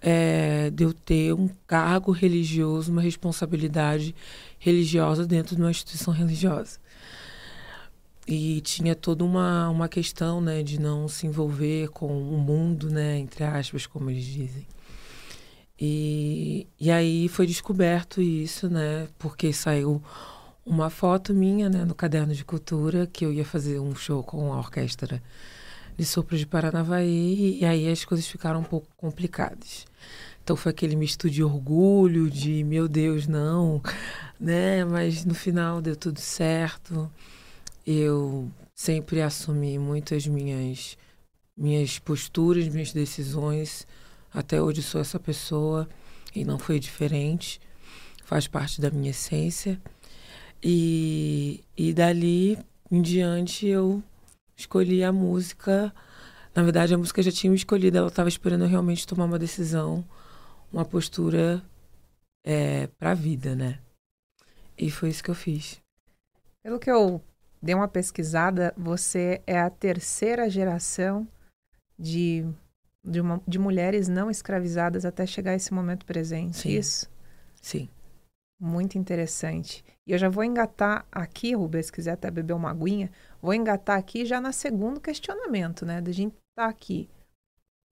é, 0.00 0.70
de 0.70 0.84
eu 0.84 0.92
ter 0.92 1.32
um 1.32 1.48
cargo 1.66 2.12
religioso, 2.12 2.92
uma 2.92 3.00
responsabilidade 3.00 4.14
religiosa 4.58 5.26
dentro 5.26 5.56
de 5.56 5.62
uma 5.62 5.70
instituição 5.70 6.12
religiosa. 6.12 6.78
E 8.28 8.60
tinha 8.60 8.94
toda 8.94 9.24
uma, 9.24 9.70
uma 9.70 9.88
questão 9.88 10.40
né, 10.40 10.62
de 10.62 10.80
não 10.80 11.08
se 11.08 11.26
envolver 11.26 11.88
com 11.90 12.06
o 12.06 12.38
mundo, 12.38 12.90
né, 12.90 13.18
entre 13.18 13.44
aspas, 13.44 13.86
como 13.86 14.10
eles 14.10 14.24
dizem. 14.24 14.66
E, 15.78 16.66
e 16.80 16.90
aí 16.90 17.28
foi 17.28 17.46
descoberto 17.46 18.20
isso, 18.20 18.68
né, 18.68 19.08
porque 19.18 19.52
saiu 19.52 20.02
uma 20.64 20.90
foto 20.90 21.32
minha 21.32 21.68
né, 21.68 21.84
no 21.84 21.94
caderno 21.94 22.34
de 22.34 22.44
cultura 22.44 23.06
que 23.06 23.24
eu 23.24 23.32
ia 23.32 23.44
fazer 23.44 23.78
um 23.78 23.94
show 23.94 24.22
com 24.22 24.52
a 24.52 24.58
orquestra 24.58 25.22
de 25.96 26.04
Sopro 26.04 26.36
de 26.36 26.46
Paranavaí, 26.46 27.58
e 27.60 27.64
aí 27.64 27.90
as 27.90 28.04
coisas 28.04 28.26
ficaram 28.26 28.60
um 28.60 28.64
pouco 28.64 28.86
complicadas. 28.96 29.86
Então 30.42 30.54
foi 30.54 30.70
aquele 30.70 30.94
misto 30.94 31.28
de 31.28 31.42
orgulho, 31.42 32.30
de 32.30 32.62
meu 32.62 32.86
Deus, 32.86 33.26
não, 33.26 33.82
né? 34.38 34.84
Mas 34.84 35.24
no 35.24 35.34
final 35.34 35.82
deu 35.82 35.96
tudo 35.96 36.20
certo. 36.20 37.10
Eu 37.84 38.50
sempre 38.74 39.22
assumi 39.22 39.78
muitas 39.78 40.26
minhas 40.26 40.96
minhas 41.56 41.98
posturas, 41.98 42.68
minhas 42.68 42.92
decisões. 42.92 43.86
Até 44.32 44.60
hoje 44.60 44.82
sou 44.82 45.00
essa 45.00 45.18
pessoa 45.18 45.88
e 46.34 46.44
não 46.44 46.58
foi 46.58 46.78
diferente. 46.78 47.60
Faz 48.24 48.46
parte 48.46 48.80
da 48.80 48.90
minha 48.90 49.10
essência. 49.10 49.80
E, 50.62 51.64
e 51.76 51.92
dali 51.92 52.58
em 52.90 53.00
diante 53.00 53.66
eu 53.66 54.02
escolhi 54.56 55.04
a 55.04 55.12
música. 55.12 55.92
Na 56.54 56.62
verdade, 56.62 56.94
a 56.94 56.98
música 56.98 57.22
já 57.22 57.30
tinha 57.30 57.54
escolhido, 57.54 57.98
ela 57.98 58.08
estava 58.08 58.28
esperando 58.28 58.64
eu 58.64 58.68
realmente 58.68 59.06
tomar 59.06 59.26
uma 59.26 59.38
decisão, 59.38 60.04
uma 60.72 60.84
postura 60.84 61.62
é, 62.44 62.86
para 62.98 63.10
a 63.10 63.14
vida, 63.14 63.54
né? 63.54 63.78
E 64.78 64.90
foi 64.90 65.10
isso 65.10 65.22
que 65.22 65.30
eu 65.30 65.34
fiz. 65.34 65.80
Pelo 66.62 66.78
que 66.78 66.90
eu 66.90 67.20
dei 67.62 67.74
uma 67.74 67.88
pesquisada, 67.88 68.72
você 68.76 69.42
é 69.46 69.58
a 69.58 69.70
terceira 69.70 70.48
geração 70.48 71.26
de, 71.98 72.46
de, 73.04 73.20
uma, 73.20 73.40
de 73.46 73.58
mulheres 73.58 74.08
não 74.08 74.30
escravizadas 74.30 75.04
até 75.04 75.26
chegar 75.26 75.54
esse 75.54 75.72
momento 75.72 76.04
presente. 76.06 76.58
Sim. 76.58 76.70
Isso? 76.70 77.10
Sim. 77.60 77.88
Muito 78.60 78.96
interessante. 78.96 79.84
E 80.06 80.12
eu 80.12 80.18
já 80.18 80.28
vou 80.28 80.44
engatar 80.44 81.04
aqui, 81.10 81.54
Rubens, 81.54 81.86
se 81.86 81.92
quiser 81.92 82.12
até 82.12 82.30
beber 82.30 82.54
uma 82.54 82.70
aguinha, 82.70 83.10
vou 83.46 83.54
engatar 83.54 83.96
aqui 83.96 84.26
já 84.26 84.40
na 84.40 84.50
segundo 84.50 85.00
questionamento, 85.00 85.86
né? 85.86 86.00
Da 86.00 86.10
gente 86.10 86.34
tá 86.56 86.66
aqui. 86.66 87.08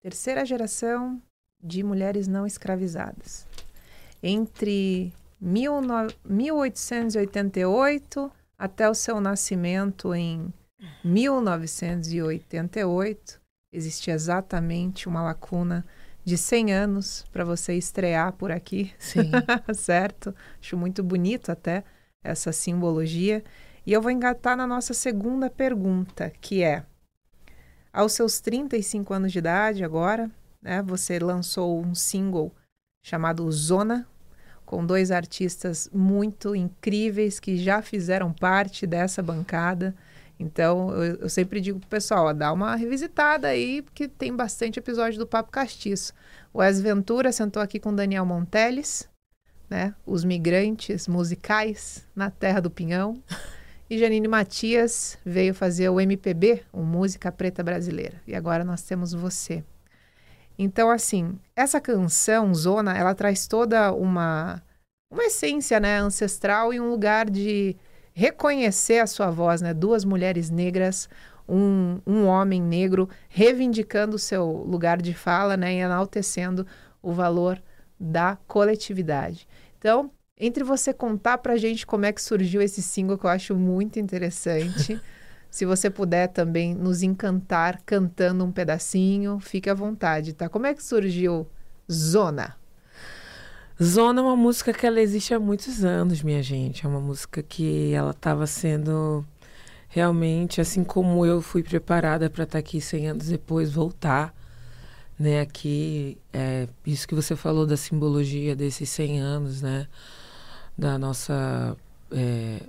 Terceira 0.03 0.45
geração 0.45 1.23
de 1.63 1.85
mulheres 1.85 2.27
não 2.27 2.45
escravizadas. 2.45 3.47
Entre 4.21 5.13
1888 5.41 8.33
até 8.59 8.91
o 8.91 8.95
seu 8.95 9.21
nascimento 9.21 10.13
em 10.13 10.53
1988, 11.05 13.41
existia 13.73 14.15
exatamente 14.15 15.09
uma 15.09 15.23
lacuna 15.23 15.87
de 16.25 16.37
100 16.37 16.73
anos 16.73 17.25
para 17.33 17.45
você 17.45 17.75
estrear 17.75 18.33
por 18.33 18.51
aqui. 18.51 18.93
Sim. 18.99 19.31
certo? 19.73 20.35
Acho 20.61 20.77
muito 20.77 21.01
bonito 21.05 21.53
até 21.53 21.85
essa 22.25 22.51
simbologia. 22.51 23.45
E 23.87 23.93
eu 23.93 24.01
vou 24.01 24.11
engatar 24.11 24.57
na 24.57 24.67
nossa 24.67 24.95
segunda 24.95 25.51
pergunta, 25.51 26.33
que 26.41 26.63
é: 26.63 26.85
aos 27.93 28.13
seus 28.13 28.41
35 28.41 29.13
anos 29.13 29.33
de 29.33 29.39
idade 29.39 29.85
agora, 29.85 30.31
né, 30.61 30.83
você 30.83 31.19
lançou 31.19 31.81
um 31.81 31.95
single 31.95 32.53
chamado 33.03 33.51
Zona, 33.53 34.09
com 34.65 34.85
dois 34.85 35.11
artistas 35.11 35.91
muito 35.93 36.57
incríveis 36.57 37.39
que 37.39 37.57
já 37.57 37.83
fizeram 37.83 38.33
parte 38.33 38.87
dessa 38.87 39.23
bancada. 39.23 39.95
Então, 40.41 40.91
eu, 40.91 41.17
eu 41.17 41.29
sempre 41.29 41.61
digo 41.61 41.79
pro 41.79 41.89
pessoal, 41.89 42.27
ó, 42.27 42.33
dá 42.33 42.53
uma 42.53 42.75
revisitada 42.75 43.49
aí, 43.49 43.83
porque 43.83 44.09
tem 44.09 44.35
bastante 44.35 44.79
episódio 44.79 45.19
do 45.19 45.27
Papo 45.27 45.53
Castiço. 45.53 46.13
O 46.53 46.59
Wes 46.59 46.81
Ventura 46.81 47.31
sentou 47.31 47.63
aqui 47.63 47.79
com 47.79 47.95
Daniel 47.95 48.27
Monteles, 48.27 49.09
né? 49.71 49.95
Os 50.05 50.25
migrantes 50.25 51.07
musicais 51.07 52.05
na 52.17 52.31
terra 52.31 52.61
do 52.61 52.71
Pinhão. 52.71 53.23
E 53.89 53.99
Janine 53.99 54.27
Matias 54.27 55.19
veio 55.25 55.55
fazer 55.55 55.91
o 55.91 56.01
MPB, 56.01 56.63
o 56.73 56.83
Música 56.83 57.31
Preta 57.31 57.63
Brasileira. 57.63 58.21
E 58.27 58.35
agora 58.35 58.65
nós 58.65 58.83
temos 58.83 59.13
você. 59.13 59.63
Então, 60.59 60.91
assim, 60.91 61.39
essa 61.55 61.81
canção, 61.81 62.55
Zona, 62.55 62.97
ela 62.97 63.15
traz 63.15 63.47
toda 63.47 63.93
uma, 63.93 64.63
uma 65.13 65.25
essência 65.25 65.79
né, 65.79 65.99
ancestral 65.99 66.73
e 66.73 66.81
um 66.81 66.89
lugar 66.89 67.29
de 67.29 67.77
reconhecer 68.15 69.01
a 69.01 69.07
sua 69.07 69.31
voz, 69.31 69.61
né? 69.61 69.75
Duas 69.75 70.05
mulheres 70.05 70.49
negras, 70.49 71.09
um, 71.49 72.01
um 72.07 72.25
homem 72.27 72.63
negro, 72.63 73.09
reivindicando 73.29 74.17
o 74.17 74.19
seu 74.19 74.47
lugar 74.47 75.03
de 75.03 75.13
fala, 75.13 75.57
né? 75.57 75.75
E 75.75 75.79
enaltecendo 75.79 76.67
o 77.03 77.13
valor 77.13 77.61
da 77.99 78.39
coletividade. 78.47 79.47
Então, 79.77 80.11
entre 80.39 80.65
você 80.65 80.93
contar 80.93 81.39
pra 81.39 81.57
gente 81.57 81.87
como 81.87 82.05
é 82.05 82.13
que 82.13 82.21
surgiu 82.21 82.61
esse 82.61 82.83
single, 82.83 83.17
que 83.17 83.27
eu 83.27 83.31
acho 83.31 83.55
muito 83.55 83.99
interessante. 83.99 85.01
Se 85.51 85.65
você 85.65 85.89
puder 85.89 86.29
também 86.29 86.75
nos 86.75 87.03
encantar 87.05 87.81
cantando 87.87 88.45
um 88.45 88.51
pedacinho, 88.51 89.39
fique 89.39 89.71
à 89.71 89.75
vontade, 89.75 90.33
tá? 90.33 90.49
Como 90.49 90.67
é 90.67 90.75
que 90.75 90.83
surgiu 90.83 91.47
Zona? 91.91 92.57
Zona 93.81 94.21
é 94.21 94.25
uma 94.25 94.35
música 94.35 94.73
que 94.73 94.85
ela 94.85 95.01
existe 95.01 95.33
há 95.33 95.39
muitos 95.39 95.85
anos, 95.85 96.23
minha 96.23 96.43
gente. 96.43 96.85
É 96.85 96.89
uma 96.89 97.01
música 97.01 97.41
que 97.41 97.93
ela 97.93 98.11
estava 98.11 98.49
sendo 98.49 99.25
realmente, 99.89 100.61
assim 100.61 100.83
como 100.83 101.25
eu 101.25 101.41
fui 101.41 101.63
preparada 101.63 102.29
para 102.29 102.43
estar 102.43 102.55
tá 102.55 102.59
aqui 102.59 102.81
100 102.81 103.09
anos 103.11 103.27
depois, 103.29 103.71
voltar, 103.71 104.35
né? 105.17 105.41
Aqui, 105.41 106.19
é, 106.33 106.67
isso 106.85 107.07
que 107.07 107.15
você 107.15 107.37
falou 107.37 107.65
da 107.65 107.77
simbologia 107.77 108.57
desses 108.57 108.91
100 108.91 109.21
anos, 109.21 109.63
né? 109.63 109.87
Da 110.77 110.99
nossa, 110.99 111.77
é, 112.11 112.61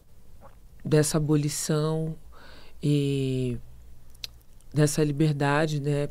dessa 0.83 1.17
abolição 1.17 2.15
e 2.81 3.57
dessa 4.73 5.03
liberdade, 5.03 5.81
né? 5.81 6.09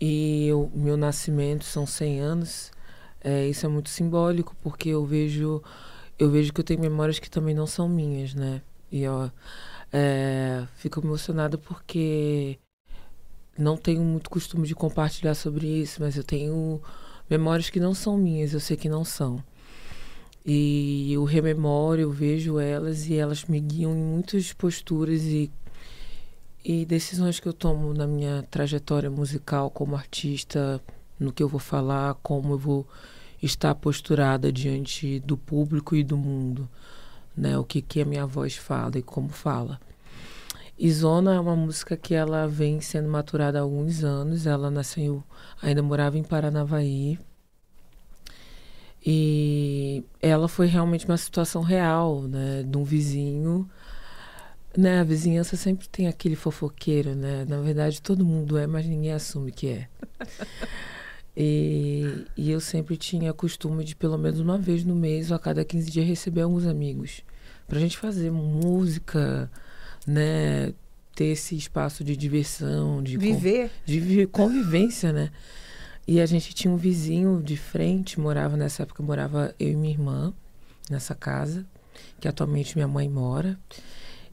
E 0.00 0.50
o 0.52 0.70
meu 0.74 0.96
nascimento 0.96 1.64
são 1.64 1.86
100 1.86 2.20
anos. 2.20 2.72
É, 3.22 3.46
isso 3.46 3.66
é 3.66 3.68
muito 3.68 3.88
simbólico 3.90 4.54
porque 4.62 4.90
eu 4.90 5.04
vejo 5.04 5.62
eu 6.18 6.30
vejo 6.30 6.52
que 6.52 6.60
eu 6.60 6.64
tenho 6.64 6.80
memórias 6.80 7.18
que 7.18 7.30
também 7.30 7.54
não 7.54 7.66
são 7.66 7.88
minhas, 7.88 8.34
né? 8.34 8.62
E 8.90 9.06
ó, 9.06 9.28
é, 9.92 10.66
fico 10.76 11.00
emocionada 11.00 11.58
porque 11.58 12.58
não 13.58 13.76
tenho 13.76 14.02
muito 14.02 14.30
costume 14.30 14.66
de 14.66 14.74
compartilhar 14.74 15.34
sobre 15.34 15.66
isso, 15.66 16.00
mas 16.00 16.16
eu 16.16 16.24
tenho 16.24 16.80
memórias 17.28 17.70
que 17.70 17.80
não 17.80 17.94
são 17.94 18.16
minhas, 18.16 18.52
eu 18.52 18.60
sei 18.60 18.76
que 18.76 18.88
não 18.88 19.04
são. 19.04 19.42
E 20.48 21.12
eu 21.12 21.24
rememoro, 21.24 22.00
eu 22.00 22.12
vejo 22.12 22.60
elas 22.60 23.08
e 23.08 23.14
elas 23.14 23.44
me 23.46 23.58
guiam 23.58 23.92
em 23.92 24.02
muitas 24.02 24.52
posturas 24.52 25.22
e, 25.24 25.50
e 26.64 26.84
decisões 26.84 27.40
que 27.40 27.48
eu 27.48 27.52
tomo 27.52 27.92
na 27.92 28.06
minha 28.06 28.44
trajetória 28.48 29.10
musical 29.10 29.68
como 29.70 29.96
artista, 29.96 30.80
no 31.18 31.32
que 31.32 31.42
eu 31.42 31.48
vou 31.48 31.58
falar, 31.58 32.14
como 32.22 32.52
eu 32.52 32.58
vou 32.58 32.86
estar 33.42 33.74
posturada 33.74 34.52
diante 34.52 35.18
do 35.18 35.36
público 35.36 35.96
e 35.96 36.04
do 36.04 36.16
mundo, 36.16 36.68
né? 37.36 37.58
O 37.58 37.64
que 37.64 37.82
que 37.82 38.00
a 38.00 38.04
minha 38.04 38.24
voz 38.24 38.56
fala 38.56 38.98
e 38.98 39.02
como 39.02 39.30
fala. 39.30 39.80
E 40.78 40.92
Zona 40.92 41.34
é 41.34 41.40
uma 41.40 41.56
música 41.56 41.96
que 41.96 42.14
ela 42.14 42.46
vem 42.46 42.80
sendo 42.80 43.08
maturada 43.08 43.58
há 43.58 43.62
alguns 43.62 44.04
anos. 44.04 44.46
Ela 44.46 44.70
nasceu, 44.70 45.24
ainda 45.60 45.82
morava 45.82 46.18
em 46.18 46.22
Paranavaí. 46.22 47.18
E 49.08 50.02
ela 50.20 50.48
foi 50.48 50.66
realmente 50.66 51.06
uma 51.06 51.16
situação 51.16 51.62
real, 51.62 52.22
né? 52.22 52.64
De 52.64 52.76
um 52.76 52.82
vizinho. 52.82 53.70
Né, 54.76 55.00
a 55.00 55.04
vizinhança 55.04 55.56
sempre 55.56 55.88
tem 55.88 56.06
aquele 56.06 56.36
fofoqueiro, 56.36 57.14
né? 57.14 57.46
Na 57.48 57.60
verdade, 57.60 58.02
todo 58.02 58.26
mundo 58.26 58.58
é, 58.58 58.66
mas 58.66 58.84
ninguém 58.84 59.12
assume 59.12 59.50
que 59.52 59.68
é. 59.68 59.88
E, 61.38 62.24
e, 62.34 62.50
eu 62.50 62.58
sempre 62.60 62.96
tinha 62.96 63.30
costume 63.30 63.84
de, 63.84 63.94
pelo 63.94 64.16
menos 64.16 64.40
uma 64.40 64.56
vez 64.56 64.82
no 64.84 64.94
mês, 64.94 65.30
ou 65.30 65.36
a 65.36 65.38
cada 65.38 65.62
15 65.62 65.90
dias, 65.90 66.06
receber 66.06 66.40
alguns 66.40 66.64
amigos. 66.64 67.22
Pra 67.68 67.78
gente 67.78 67.98
fazer 67.98 68.30
música, 68.30 69.50
né? 70.06 70.72
Ter 71.14 71.26
esse 71.26 71.54
espaço 71.54 72.02
de 72.02 72.16
diversão, 72.16 73.02
de 73.02 73.18
viver. 73.18 73.68
Com, 73.68 73.92
de 73.92 74.26
convivência, 74.28 75.12
né? 75.12 75.30
E 76.06 76.20
a 76.20 76.26
gente 76.26 76.54
tinha 76.54 76.72
um 76.72 76.76
vizinho 76.76 77.42
de 77.42 77.56
frente, 77.56 78.20
morava 78.20 78.56
nessa 78.56 78.84
época, 78.84 79.02
morava 79.02 79.54
eu 79.58 79.72
e 79.72 79.76
minha 79.76 79.92
irmã 79.92 80.32
nessa 80.88 81.14
casa, 81.14 81.66
que 82.20 82.28
atualmente 82.28 82.76
minha 82.76 82.86
mãe 82.86 83.08
mora. 83.08 83.58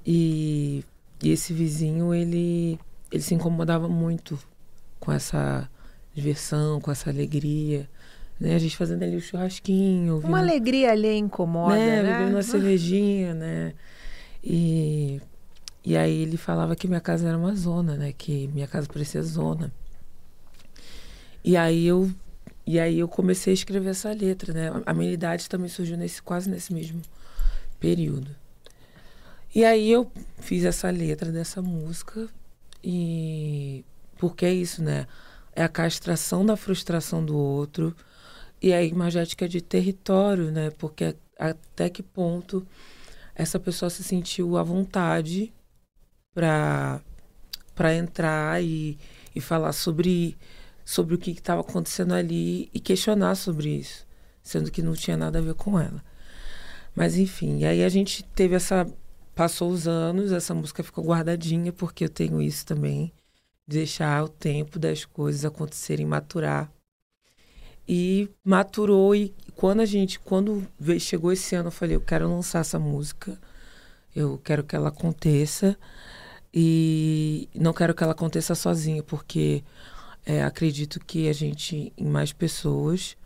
E, 0.05 0.83
e 1.21 1.31
esse 1.31 1.51
vizinho, 1.51 2.13
ele, 2.13 2.79
ele 3.11 3.23
se 3.23 3.33
incomodava 3.33 3.89
muito 3.89 4.37
com 4.99 5.11
essa 5.11 5.67
diversão, 6.13 6.79
com 6.79 6.91
essa 6.91 7.09
alegria. 7.09 7.89
Né? 8.39 8.53
A 8.53 8.59
gente 8.59 8.77
fazendo 8.77 9.01
ali 9.03 9.15
o 9.15 9.21
churrasquinho. 9.21 10.19
Uma 10.19 10.39
alegria 10.39 10.91
ali 10.91 11.17
incomoda, 11.17 11.75
né? 11.75 12.03
né? 12.03 12.13
Bebendo 12.13 12.35
uma 12.35 12.43
cervejinha, 12.43 13.33
né? 13.33 13.73
E, 14.43 15.19
e 15.83 15.97
aí 15.97 16.21
ele 16.21 16.37
falava 16.37 16.75
que 16.75 16.87
minha 16.87 16.99
casa 16.99 17.27
era 17.27 17.37
uma 17.37 17.55
zona, 17.55 17.95
né? 17.95 18.13
Que 18.15 18.47
minha 18.49 18.67
casa 18.67 18.87
parecia 18.87 19.23
zona. 19.23 19.73
E 21.43 21.57
aí 21.57 21.85
eu 21.85 22.11
e 22.65 22.79
aí 22.79 22.99
eu 22.99 23.07
comecei 23.09 23.51
a 23.51 23.55
escrever 23.55 23.89
essa 23.89 24.11
letra, 24.13 24.53
né? 24.53 24.71
A 24.85 24.93
minha 24.93 25.11
idade 25.11 25.49
também 25.49 25.69
surgiu 25.69 25.97
nesse 25.97 26.21
quase 26.21 26.49
nesse 26.49 26.73
mesmo 26.73 27.01
período. 27.79 28.35
E 29.55 29.63
aí 29.65 29.91
eu 29.91 30.11
fiz 30.39 30.63
essa 30.65 30.89
letra 30.89 31.31
dessa 31.31 31.61
música 31.61 32.27
e 32.83 33.85
Porque 34.17 34.45
é 34.45 34.53
isso, 34.53 34.83
né? 34.83 35.07
É 35.55 35.63
a 35.63 35.69
castração 35.69 36.45
da 36.45 36.55
frustração 36.57 37.25
do 37.25 37.37
outro 37.37 37.95
e 38.61 38.73
a 38.73 38.83
imagética 38.83 39.47
de 39.49 39.61
território, 39.61 40.51
né? 40.51 40.71
Porque 40.71 41.15
até 41.37 41.89
que 41.89 42.01
ponto 42.03 42.65
essa 43.35 43.59
pessoa 43.59 43.89
se 43.89 44.03
sentiu 44.03 44.57
à 44.57 44.63
vontade 44.63 45.53
para 46.33 47.01
para 47.75 47.95
entrar 47.95 48.63
e, 48.63 48.97
e 49.35 49.41
falar 49.41 49.73
sobre 49.73 50.37
sobre 50.85 51.15
o 51.15 51.17
que 51.17 51.31
estava 51.31 51.61
acontecendo 51.61 52.13
ali 52.13 52.69
e 52.73 52.79
questionar 52.79 53.35
sobre 53.35 53.69
isso, 53.69 54.05
sendo 54.41 54.71
que 54.71 54.81
não 54.81 54.93
tinha 54.93 55.17
nada 55.17 55.39
a 55.39 55.41
ver 55.41 55.53
com 55.55 55.79
ela. 55.79 56.03
Mas 56.95 57.17
enfim, 57.17 57.63
aí 57.65 57.83
a 57.83 57.89
gente 57.89 58.23
teve 58.23 58.55
essa 58.55 58.85
passou 59.35 59.71
os 59.71 59.87
anos, 59.87 60.31
essa 60.31 60.53
música 60.53 60.83
ficou 60.83 61.05
guardadinha 61.05 61.73
porque 61.73 62.05
eu 62.05 62.09
tenho 62.09 62.41
isso 62.41 62.65
também, 62.65 63.11
de 63.67 63.77
deixar 63.77 64.23
o 64.23 64.29
tempo 64.29 64.77
das 64.77 65.05
coisas 65.05 65.43
acontecerem, 65.45 66.05
maturar. 66.05 66.71
E 67.87 68.29
maturou 68.43 69.13
e 69.13 69.33
quando 69.55 69.81
a 69.81 69.85
gente, 69.85 70.19
quando 70.19 70.65
chegou 70.99 71.31
esse 71.33 71.55
ano, 71.55 71.67
eu 71.67 71.71
falei, 71.71 71.95
eu 71.95 72.01
quero 72.01 72.29
lançar 72.29 72.59
essa 72.59 72.79
música. 72.79 73.37
Eu 74.15 74.37
quero 74.37 74.63
que 74.63 74.75
ela 74.75 74.89
aconteça 74.89 75.77
e 76.53 77.49
não 77.53 77.73
quero 77.73 77.93
que 77.93 78.03
ela 78.03 78.13
aconteça 78.13 78.55
sozinha, 78.55 79.03
porque 79.03 79.63
é, 80.25 80.43
acredito 80.43 80.99
que 80.99 81.27
a 81.27 81.33
gente, 81.33 81.91
em 81.97 82.05
mais 82.05 82.31
pessoas, 82.31 83.17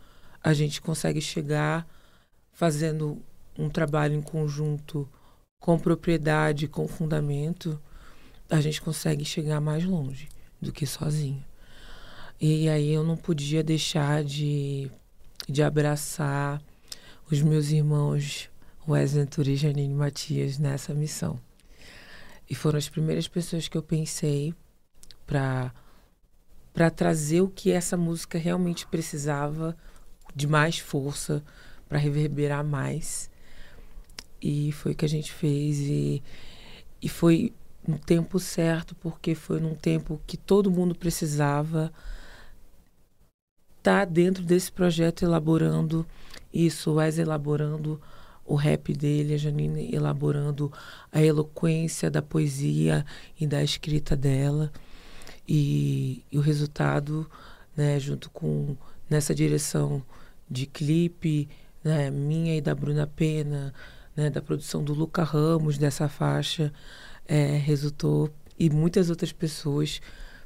a 0.42 0.52
gente 0.52 0.80
consegue 0.80 1.20
chegar 1.20 1.86
fazendo 2.52 3.22
um 3.56 3.68
trabalho 3.68 4.14
em 4.14 4.22
conjunto 4.22 5.08
com 5.60 5.78
propriedade, 5.78 6.68
com 6.68 6.86
fundamento, 6.88 7.80
a 8.48 8.60
gente 8.60 8.80
consegue 8.80 9.24
chegar 9.24 9.60
mais 9.60 9.84
longe 9.84 10.28
do 10.60 10.72
que 10.72 10.86
sozinho. 10.86 11.44
E 12.40 12.68
aí 12.68 12.92
eu 12.92 13.02
não 13.02 13.16
podia 13.16 13.62
deixar 13.62 14.22
de, 14.22 14.90
de 15.48 15.62
abraçar 15.62 16.62
os 17.30 17.42
meus 17.42 17.70
irmãos 17.70 18.48
Wesley 18.88 19.24
Ventura 19.24 19.50
e 19.50 19.56
Janine 19.56 19.92
Matias 19.92 20.58
nessa 20.58 20.94
missão. 20.94 21.38
E 22.48 22.54
foram 22.54 22.78
as 22.78 22.88
primeiras 22.88 23.28
pessoas 23.28 23.68
que 23.68 23.76
eu 23.76 23.82
pensei 23.82 24.54
para 25.26 25.72
para 26.78 26.90
trazer 26.90 27.40
o 27.40 27.48
que 27.48 27.72
essa 27.72 27.96
música 27.96 28.38
realmente 28.38 28.86
precisava 28.86 29.76
de 30.32 30.46
mais 30.46 30.78
força 30.78 31.42
para 31.88 31.98
reverberar 31.98 32.64
mais. 32.64 33.28
E 34.40 34.70
foi 34.70 34.92
o 34.92 34.94
que 34.94 35.04
a 35.04 35.08
gente 35.08 35.32
fez 35.32 35.80
e, 35.80 36.22
e 37.02 37.08
foi 37.08 37.52
no 37.84 37.98
tempo 37.98 38.38
certo, 38.38 38.94
porque 38.94 39.34
foi 39.34 39.58
num 39.58 39.74
tempo 39.74 40.20
que 40.24 40.36
todo 40.36 40.70
mundo 40.70 40.94
precisava 40.94 41.92
estar 43.78 43.98
tá 43.98 44.04
dentro 44.04 44.44
desse 44.44 44.70
projeto 44.70 45.24
elaborando 45.24 46.06
isso, 46.54 46.92
o 46.92 47.02
elaborando 47.02 48.00
o 48.44 48.54
rap 48.54 48.92
dele, 48.92 49.34
a 49.34 49.36
Janine 49.36 49.92
elaborando 49.92 50.72
a 51.10 51.20
eloquência 51.20 52.08
da 52.08 52.22
poesia 52.22 53.04
e 53.36 53.48
da 53.48 53.64
escrita 53.64 54.16
dela. 54.16 54.70
E, 55.48 56.24
e 56.30 56.38
o 56.38 56.42
resultado, 56.42 57.28
né, 57.76 57.98
junto 57.98 58.28
com 58.30 58.76
nessa 59.08 59.34
direção 59.34 60.02
de 60.50 60.66
clipe, 60.66 61.48
né, 61.82 62.10
minha 62.10 62.56
e 62.56 62.60
da 62.60 62.74
Bruna 62.74 63.06
Pena, 63.06 63.72
né, 64.14 64.28
da 64.28 64.42
produção 64.42 64.84
do 64.84 64.92
Luca 64.92 65.22
Ramos 65.22 65.78
dessa 65.78 66.08
faixa, 66.08 66.72
é, 67.26 67.56
resultou 67.56 68.30
e 68.58 68.68
muitas 68.68 69.08
outras 69.08 69.32
pessoas 69.32 70.00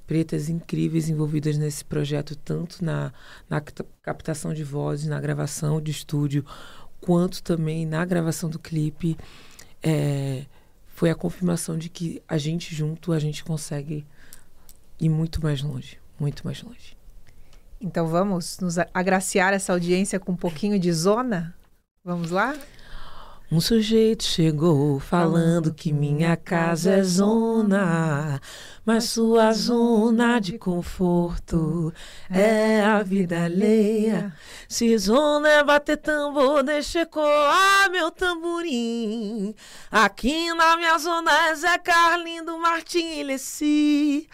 pretas 0.07 0.49
incríveis 0.49 1.09
envolvidas 1.09 1.57
nesse 1.57 1.85
projeto, 1.85 2.37
tanto 2.37 2.85
na, 2.85 3.13
na 3.49 3.61
captação 4.03 4.53
de 4.53 4.63
vozes, 4.63 5.07
na 5.07 5.21
gravação 5.21 5.81
de 5.81 5.91
estúdio, 5.91 6.45
quanto 7.01 7.43
também 7.43 7.87
na 7.87 8.05
gravação 8.05 8.51
do 8.51 8.59
clipe, 8.59 9.17
é, 9.83 10.45
foi 10.87 11.11
a 11.11 11.15
confirmação 11.15 11.79
de 11.79 11.89
que 11.89 12.23
a 12.29 12.37
gente 12.37 12.75
junto, 12.75 13.13
a 13.13 13.19
gente 13.19 13.43
consegue 13.43 14.05
ir 15.03 15.09
muito 15.09 15.43
mais 15.43 15.63
longe, 15.63 15.99
muito 16.19 16.45
mais 16.45 16.63
longe. 16.63 16.97
Então 17.81 18.07
vamos 18.07 18.59
nos 18.61 18.79
agraciar 18.95 19.53
essa 19.53 19.73
audiência 19.73 20.21
com 20.21 20.33
um 20.33 20.37
pouquinho 20.37 20.79
de 20.79 20.93
zona? 20.93 21.55
Vamos 22.05 22.31
lá? 22.31 22.55
Um 23.51 23.61
sujeito 23.61 24.25
chegou 24.25 24.99
falando 24.99 25.75
que 25.75 25.93
minha 25.93 26.39
casa 26.39 26.93
é 26.93 27.03
zona, 27.03 28.41
mas 28.83 29.05
sua 29.05 29.53
zona 29.53 30.39
de 30.39 30.57
conforto 30.57 31.93
é 32.31 32.81
a 32.81 33.03
vida 33.03 33.45
alheia. 33.45 34.33
Se 34.67 34.97
zona 34.97 35.51
é 35.51 35.63
bater 35.63 35.99
tambor, 35.99 36.63
deixa 36.63 37.01
ecoar 37.01 37.91
meu 37.91 38.11
tamborim. 38.11 39.55
Aqui 39.91 40.55
na 40.55 40.79
minha 40.79 40.97
zona 40.97 41.49
é 41.49 41.55
Zé 41.55 41.77
Carlindo 41.77 42.57
Martim 42.59 43.23
Leci. 43.23 44.31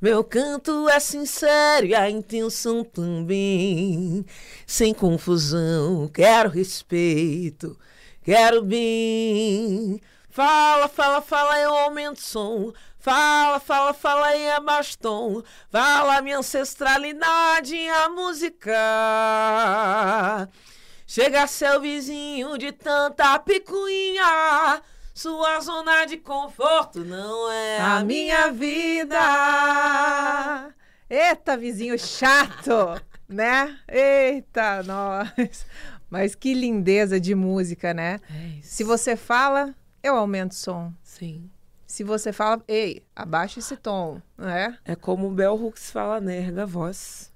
Meu 0.00 0.24
canto 0.24 0.88
é 0.88 0.98
sincero 0.98 1.86
e 1.86 1.94
a 1.94 2.08
intenção 2.08 2.82
também. 2.82 4.24
Sem 4.66 4.94
confusão, 4.94 6.08
quero 6.08 6.48
respeito 6.48 7.78
Quero 8.22 8.62
bem. 8.62 10.00
Fala, 10.28 10.88
fala, 10.88 11.22
fala, 11.22 11.58
eu 11.58 11.74
aumento 11.74 12.18
o 12.18 12.20
som. 12.20 12.72
Fala, 12.98 13.58
fala, 13.58 13.94
fala 13.94 14.36
e 14.36 14.42
é 14.42 14.60
bastom. 14.60 15.42
Fala 15.70 16.20
minha 16.20 16.38
ancestralidade, 16.38 17.76
a 17.88 18.10
música. 18.10 18.70
Chega 21.06 21.46
seu 21.46 21.80
vizinho 21.80 22.58
de 22.58 22.72
tanta 22.72 23.38
picuinha. 23.38 24.80
Sua 25.20 25.60
zona 25.60 26.06
de 26.06 26.16
conforto 26.16 27.04
não 27.04 27.52
é 27.52 27.78
a, 27.78 27.98
a 27.98 28.04
minha 28.04 28.50
vida. 28.50 29.18
Eita, 31.10 31.58
vizinho 31.58 31.98
chato, 31.98 32.98
né? 33.28 33.78
Eita, 33.86 34.82
nós. 34.82 35.66
Mas 36.08 36.34
que 36.34 36.54
lindeza 36.54 37.20
de 37.20 37.34
música, 37.34 37.92
né? 37.92 38.18
É 38.30 38.62
Se 38.62 38.82
você 38.82 39.14
fala, 39.14 39.74
eu 40.02 40.16
aumento 40.16 40.52
o 40.52 40.54
som. 40.54 40.90
Sim. 41.02 41.50
Se 41.86 42.02
você 42.02 42.32
fala, 42.32 42.64
ei, 42.66 43.04
abaixa 43.14 43.58
esse 43.58 43.76
tom, 43.76 44.22
né? 44.38 44.78
É 44.86 44.96
como 44.96 45.26
o 45.26 45.34
Bell 45.34 45.52
Hooks 45.52 45.90
fala, 45.90 46.18
né? 46.18 46.38
Erga 46.38 46.62
a 46.62 46.66
voz. 46.66 47.29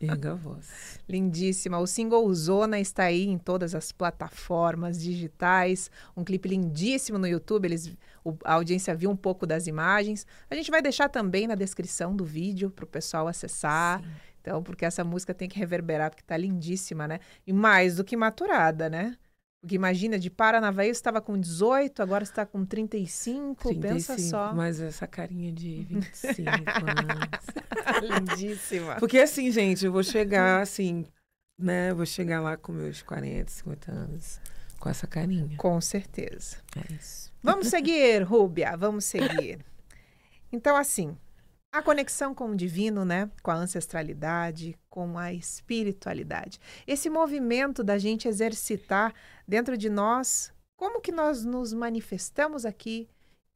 Erga 0.00 0.34
voz. 0.34 1.00
Lindíssima. 1.08 1.78
O 1.78 1.86
single 1.86 2.32
Zona 2.34 2.78
está 2.78 3.04
aí 3.04 3.26
em 3.26 3.38
todas 3.38 3.74
as 3.74 3.92
plataformas 3.92 5.02
digitais. 5.02 5.90
Um 6.16 6.22
clipe 6.22 6.48
lindíssimo 6.48 7.18
no 7.18 7.26
YouTube. 7.26 7.64
Eles, 7.64 7.96
a 8.44 8.54
audiência 8.54 8.94
viu 8.94 9.10
um 9.10 9.16
pouco 9.16 9.46
das 9.46 9.66
imagens. 9.66 10.26
A 10.50 10.54
gente 10.54 10.70
vai 10.70 10.82
deixar 10.82 11.08
também 11.08 11.46
na 11.46 11.54
descrição 11.54 12.14
do 12.14 12.24
vídeo 12.24 12.70
para 12.70 12.84
o 12.84 12.88
pessoal 12.88 13.26
acessar. 13.26 14.02
Sim. 14.02 14.08
Então, 14.40 14.62
porque 14.62 14.84
essa 14.84 15.02
música 15.02 15.34
tem 15.34 15.48
que 15.48 15.58
reverberar, 15.58 16.10
porque 16.10 16.22
tá 16.22 16.36
lindíssima, 16.36 17.08
né? 17.08 17.18
E 17.46 17.52
mais 17.52 17.96
do 17.96 18.04
que 18.04 18.16
maturada, 18.16 18.88
né? 18.88 19.16
Porque 19.60 19.74
imagina, 19.74 20.18
de 20.18 20.30
Paranavaí 20.30 20.86
você 20.86 20.92
estava 20.92 21.20
com 21.20 21.38
18, 21.38 22.02
agora 22.02 22.22
está 22.22 22.46
com 22.46 22.64
35, 22.64 23.68
35, 23.68 23.80
pensa 23.80 24.18
só. 24.18 24.54
Mas 24.54 24.80
essa 24.80 25.06
carinha 25.06 25.52
de 25.52 25.82
25 25.88 26.50
anos. 28.00 28.28
Lindíssima. 28.28 28.96
Porque 28.96 29.18
assim, 29.18 29.50
gente, 29.50 29.84
eu 29.84 29.92
vou 29.92 30.02
chegar 30.02 30.60
assim, 30.60 31.04
né? 31.58 31.92
vou 31.92 32.06
chegar 32.06 32.40
lá 32.40 32.56
com 32.56 32.72
meus 32.72 33.02
40, 33.02 33.50
50 33.50 33.92
anos. 33.92 34.40
Com 34.78 34.88
essa 34.88 35.06
carinha. 35.06 35.56
Com 35.56 35.80
certeza. 35.80 36.58
É 36.76 36.94
isso. 36.94 37.32
Vamos 37.42 37.68
seguir, 37.68 38.22
Rúbia, 38.22 38.76
vamos 38.76 39.04
seguir. 39.04 39.64
Então, 40.52 40.76
assim, 40.76 41.18
a 41.78 41.82
conexão 41.82 42.34
com 42.34 42.50
o 42.50 42.56
divino, 42.56 43.04
né? 43.04 43.30
Com 43.42 43.50
a 43.50 43.54
ancestralidade, 43.54 44.78
com 44.88 45.18
a 45.18 45.32
espiritualidade. 45.32 46.60
Esse 46.86 47.10
movimento 47.10 47.84
da 47.84 47.98
gente 47.98 48.28
exercitar 48.28 49.14
dentro 49.46 49.76
de 49.76 49.88
nós 49.88 50.52
como 50.76 51.00
que 51.00 51.12
nós 51.12 51.44
nos 51.44 51.72
manifestamos 51.72 52.66
aqui 52.66 53.08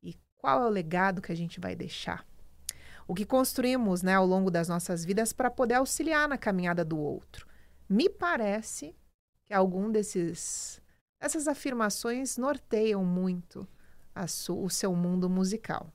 e 0.03 0.15
qual 0.37 0.63
é 0.63 0.67
o 0.67 0.71
legado 0.71 1.21
que 1.21 1.33
a 1.33 1.37
gente 1.37 1.61
vai 1.61 1.75
deixar. 1.75 2.25
O 3.07 3.15
que 3.15 3.27
construímos 3.27 4.03
né, 4.03 4.15
ao 4.15 4.27
longo 4.27 4.51
das 4.51 4.69
nossas 4.69 5.05
vidas 5.05 5.33
para 5.33 5.51
poder 5.51 5.75
auxiliar 5.75 6.29
na 6.29 6.39
caminhada 6.39 6.85
do 6.85 6.99
outro. 6.99 7.47
Me 7.89 8.09
parece 8.09 8.95
que 9.45 9.53
algum 9.53 9.91
desses 9.91 10.81
essas 11.21 11.47
afirmações 11.47 12.39
norteiam 12.39 13.05
muito 13.05 13.69
o 14.49 14.71
seu 14.71 14.95
mundo 14.95 15.29
musical. 15.29 15.93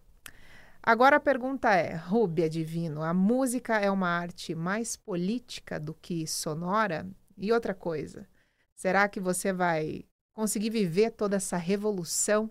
Agora 0.85 1.15
a 1.15 1.19
pergunta 1.19 1.73
é, 1.73 1.95
Rúbia 1.95 2.47
Divino, 2.47 3.01
a 3.01 3.13
música 3.13 3.79
é 3.79 3.89
uma 3.89 4.07
arte 4.07 4.53
mais 4.53 4.95
política 4.95 5.79
do 5.79 5.93
que 5.95 6.27
sonora? 6.27 7.07
E 7.35 7.51
outra 7.51 7.73
coisa, 7.73 8.27
será 8.75 9.09
que 9.09 9.19
você 9.19 9.51
vai 9.51 10.05
conseguir 10.33 10.69
viver 10.69 11.11
toda 11.11 11.37
essa 11.37 11.57
revolução 11.57 12.49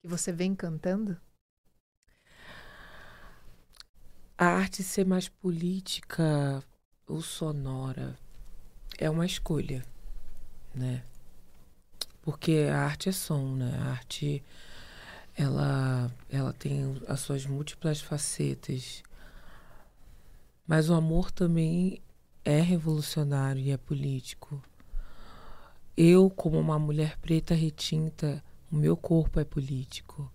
que 0.00 0.08
você 0.08 0.32
vem 0.32 0.54
cantando? 0.54 1.20
a 4.38 4.46
arte 4.46 4.82
ser 4.82 5.06
mais 5.06 5.28
política 5.28 6.62
ou 7.06 7.22
sonora 7.22 8.18
é 8.98 9.08
uma 9.08 9.24
escolha, 9.24 9.84
né? 10.74 11.02
Porque 12.20 12.68
a 12.70 12.80
arte 12.80 13.08
é 13.08 13.12
som, 13.12 13.54
né? 13.54 13.78
A 13.80 13.92
arte 13.92 14.44
ela 15.36 16.10
ela 16.30 16.52
tem 16.52 17.00
as 17.06 17.20
suas 17.20 17.44
múltiplas 17.46 18.00
facetas. 18.00 19.02
Mas 20.66 20.88
o 20.88 20.94
amor 20.94 21.30
também 21.30 22.00
é 22.44 22.60
revolucionário 22.60 23.60
e 23.60 23.70
é 23.70 23.76
político. 23.76 24.62
Eu, 25.96 26.28
como 26.28 26.58
uma 26.58 26.78
mulher 26.78 27.16
preta 27.18 27.54
retinta, 27.54 28.42
o 28.70 28.76
meu 28.76 28.96
corpo 28.96 29.38
é 29.38 29.44
político. 29.44 30.30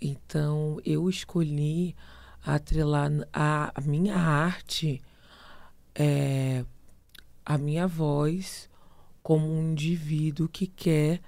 Então, 0.00 0.78
eu 0.84 1.08
escolhi 1.08 1.94
atrelar 2.44 3.10
a, 3.32 3.72
a 3.74 3.80
minha 3.80 4.16
arte, 4.16 5.00
é, 5.94 6.64
a 7.44 7.56
minha 7.56 7.86
voz, 7.86 8.68
como 9.22 9.50
um 9.50 9.70
indivíduo 9.70 10.48
que 10.48 10.66
quer 10.66 11.20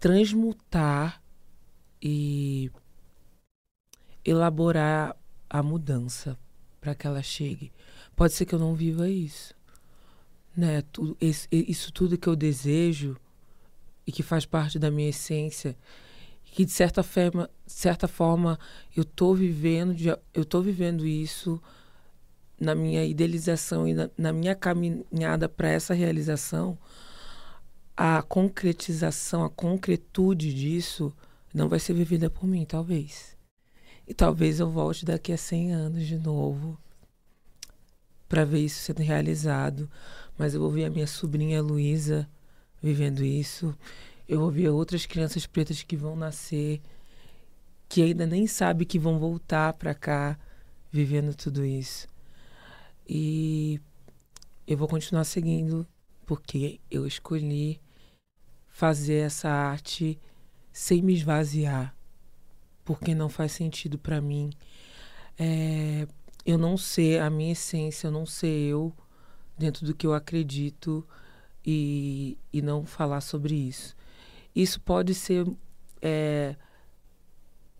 transmutar 0.00 1.22
e 2.02 2.70
elaborar 4.24 5.16
a 5.48 5.62
mudança 5.62 6.38
para 6.80 6.94
que 6.94 7.06
ela 7.06 7.22
chegue. 7.22 7.72
Pode 8.14 8.32
ser 8.32 8.44
que 8.44 8.54
eu 8.54 8.58
não 8.58 8.74
viva 8.74 9.08
isso. 9.08 9.54
Né? 10.56 10.82
Tudo, 10.92 11.16
isso 11.20 11.92
tudo 11.92 12.18
que 12.18 12.28
eu 12.28 12.36
desejo 12.36 13.16
e 14.06 14.12
que 14.12 14.22
faz 14.22 14.46
parte 14.46 14.78
da 14.78 14.90
minha 14.90 15.08
essência, 15.08 15.76
que 16.44 16.64
de 16.64 16.70
certa 16.70 17.02
forma, 17.02 17.50
certa 17.66 18.08
forma 18.08 18.58
eu 18.96 19.04
tô 19.04 19.34
vivendo, 19.34 19.96
eu 20.32 20.44
tô 20.44 20.60
vivendo 20.62 21.06
isso 21.06 21.60
na 22.58 22.74
minha 22.74 23.04
idealização 23.04 23.86
e 23.86 23.92
na, 23.92 24.08
na 24.16 24.32
minha 24.32 24.54
caminhada 24.54 25.48
para 25.48 25.68
essa 25.68 25.92
realização, 25.92 26.78
a 27.96 28.22
concretização, 28.22 29.44
a 29.44 29.50
concretude 29.50 30.54
disso 30.54 31.12
não 31.56 31.70
vai 31.70 31.78
ser 31.80 31.94
vivida 31.94 32.28
por 32.28 32.46
mim, 32.46 32.66
talvez. 32.66 33.34
E 34.06 34.12
talvez 34.12 34.60
eu 34.60 34.70
volte 34.70 35.06
daqui 35.06 35.32
a 35.32 35.38
100 35.38 35.72
anos 35.72 36.06
de 36.06 36.18
novo 36.18 36.78
para 38.28 38.44
ver 38.44 38.60
isso 38.60 38.82
sendo 38.82 39.00
realizado. 39.00 39.90
Mas 40.36 40.52
eu 40.52 40.60
vou 40.60 40.70
ver 40.70 40.84
a 40.84 40.90
minha 40.90 41.06
sobrinha 41.06 41.62
Luísa 41.62 42.28
vivendo 42.82 43.24
isso. 43.24 43.74
Eu 44.28 44.40
vou 44.40 44.50
ver 44.50 44.68
outras 44.68 45.06
crianças 45.06 45.46
pretas 45.46 45.82
que 45.82 45.96
vão 45.96 46.14
nascer, 46.14 46.78
que 47.88 48.02
ainda 48.02 48.26
nem 48.26 48.46
sabem 48.46 48.86
que 48.86 48.98
vão 48.98 49.18
voltar 49.18 49.72
para 49.72 49.94
cá 49.94 50.38
vivendo 50.92 51.34
tudo 51.34 51.64
isso. 51.64 52.06
E 53.08 53.80
eu 54.66 54.76
vou 54.76 54.86
continuar 54.86 55.24
seguindo 55.24 55.86
porque 56.26 56.80
eu 56.90 57.06
escolhi 57.06 57.80
fazer 58.68 59.24
essa 59.24 59.48
arte 59.48 60.20
sem 60.76 61.00
me 61.00 61.14
esvaziar, 61.14 61.96
porque 62.84 63.14
não 63.14 63.30
faz 63.30 63.52
sentido 63.52 63.98
para 63.98 64.20
mim. 64.20 64.50
É, 65.38 66.06
eu 66.44 66.58
não 66.58 66.76
ser 66.76 67.22
a 67.22 67.30
minha 67.30 67.52
essência, 67.52 68.08
eu 68.08 68.10
não 68.10 68.26
ser 68.26 68.48
eu 68.48 68.92
dentro 69.56 69.86
do 69.86 69.94
que 69.94 70.06
eu 70.06 70.12
acredito 70.12 71.02
e, 71.64 72.36
e 72.52 72.60
não 72.60 72.84
falar 72.84 73.22
sobre 73.22 73.54
isso. 73.54 73.96
Isso 74.54 74.78
pode 74.78 75.14
ser 75.14 75.46
é, 76.02 76.54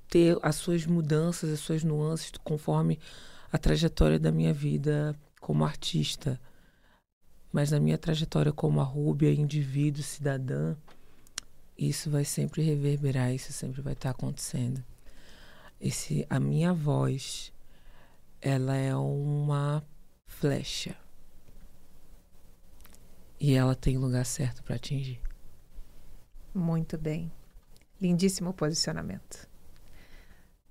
ter 0.09 0.39
as 0.41 0.57
suas 0.57 0.87
mudanças, 0.87 1.51
as 1.51 1.61
suas 1.61 1.85
nuances 1.85 2.33
conforme 2.43 2.99
a 3.53 3.59
trajetória 3.59 4.19
da 4.19 4.33
minha 4.33 4.55
vida 4.55 5.15
como 5.39 5.67
artista, 5.67 6.41
mas 7.53 7.71
na 7.71 7.79
minha 7.79 7.99
trajetória 7.99 8.55
como 8.55 8.81
a 8.81 8.85
Rúbia, 8.85 9.35
indivíduo, 9.35 10.03
cidadã, 10.03 10.75
isso 11.79 12.11
vai 12.11 12.25
sempre 12.25 12.63
reverberar, 12.63 13.33
isso 13.33 13.53
sempre 13.53 13.83
vai 13.83 13.93
estar 13.93 14.11
acontecendo. 14.11 14.83
Esse, 15.81 16.27
a 16.31 16.41
minha 16.41 16.73
voz, 16.73 17.53
ela 18.41 18.75
é 18.75 18.95
uma 18.97 19.85
flecha. 20.27 20.97
E 23.39 23.55
ela 23.55 23.75
tem 23.75 23.99
lugar 23.99 24.25
certo 24.25 24.63
para 24.63 24.77
atingir. 24.77 25.21
Muito 26.55 26.97
bem. 26.97 27.31
Lindíssimo 28.01 28.55
posicionamento. 28.55 29.47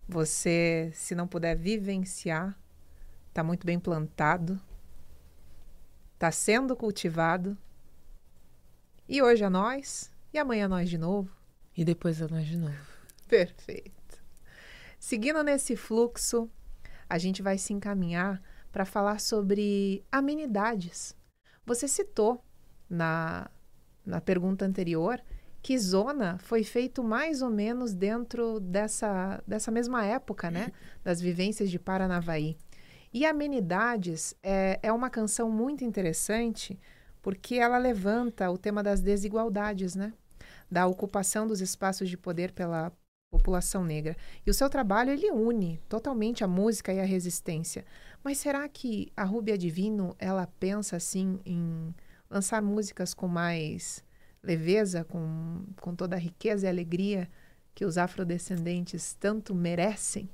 Você, 0.08 0.92
se 0.94 1.14
não 1.14 1.28
puder 1.28 1.56
vivenciar, 1.56 2.60
está 3.30 3.44
muito 3.44 3.66
bem 3.66 3.80
plantado, 3.80 4.60
está 6.14 6.32
sendo 6.32 6.76
cultivado. 6.76 7.58
E 9.08 9.22
hoje 9.22 9.44
é 9.44 9.50
nós, 9.50 10.12
e 10.36 10.40
amanhã 10.40 10.66
é 10.66 10.68
nós 10.68 10.90
de 10.90 10.98
novo. 10.98 11.30
E 11.76 11.86
depois 11.86 12.22
é 12.22 12.28
nós 12.28 12.46
de 12.46 12.58
novo. 12.58 12.76
Perfeito. 13.28 14.22
Seguindo 15.00 15.42
nesse 15.44 15.76
fluxo, 15.76 16.50
a 17.10 17.18
gente 17.18 17.42
vai 17.42 17.58
se 17.58 17.74
encaminhar 17.74 18.42
para 18.72 18.86
falar 18.86 19.20
sobre 19.20 20.04
amenidades. 20.12 21.16
Você 21.66 21.88
citou 21.88 22.44
na, 22.90 23.50
na 24.06 24.20
pergunta 24.20 24.66
anterior 24.66 25.22
que 25.62 25.78
Zona 25.80 26.38
foi 26.38 26.64
feito 26.64 27.04
mais 27.04 27.42
ou 27.42 27.50
menos 27.50 27.94
dentro 27.94 28.60
dessa, 28.60 29.42
dessa 29.48 29.72
mesma 29.72 30.06
época, 30.06 30.52
né? 30.52 30.72
Das 31.04 31.22
vivências 31.22 31.72
de 31.72 31.80
Paranavaí. 31.80 32.58
E 33.14 33.26
Amenidades 33.26 34.36
é, 34.44 34.80
é 34.84 34.92
uma 34.92 35.10
canção 35.10 35.50
muito 35.50 35.84
interessante 35.84 36.78
porque 37.22 37.56
ela 37.56 37.78
levanta 37.78 38.52
o 38.52 38.58
tema 38.58 38.84
das 38.84 39.02
desigualdades, 39.02 39.96
né? 39.96 40.14
Da 40.70 40.88
ocupação 40.88 41.48
dos 41.48 41.62
espaços 41.62 42.10
de 42.10 42.18
poder 42.18 42.52
pela 42.52 42.92
população 43.32 43.84
negra. 43.84 44.16
E 44.46 44.50
o 44.50 44.54
seu 44.54 44.70
trabalho 44.70 45.12
ele 45.12 45.30
une 45.32 45.80
totalmente 45.90 46.44
a 46.44 46.48
música 46.48 46.94
e 46.94 47.00
a 47.00 47.06
resistência. 47.06 47.86
Mas 48.24 48.38
será 48.38 48.68
que 48.68 49.12
a 49.16 49.24
Rúbia 49.24 49.58
Divino 49.58 50.16
ela 50.18 50.48
pensa 50.60 50.96
assim 50.96 51.40
em 51.46 51.94
lançar 52.30 52.62
músicas 52.62 53.14
com 53.14 53.28
mais 53.28 54.04
leveza, 54.42 55.04
com, 55.04 55.64
com 55.82 55.96
toda 55.96 56.16
a 56.16 56.20
riqueza 56.20 56.66
e 56.66 56.70
alegria 56.70 57.30
que 57.74 57.86
os 57.86 57.98
afrodescendentes 57.98 59.16
tanto 59.20 59.54
merecem? 59.54 60.30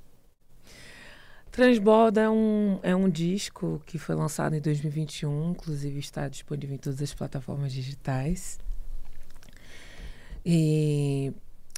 Transborda 1.50 2.22
é 2.22 2.30
um, 2.30 2.80
é 2.82 2.96
um 2.96 3.10
disco 3.10 3.82
que 3.84 3.98
foi 3.98 4.14
lançado 4.14 4.54
em 4.54 4.60
2021, 4.60 5.50
inclusive 5.50 5.98
está 5.98 6.26
disponível 6.26 6.76
em 6.76 6.78
todas 6.78 7.02
as 7.02 7.12
plataformas 7.12 7.72
digitais. 7.72 8.58
E, 10.44 11.32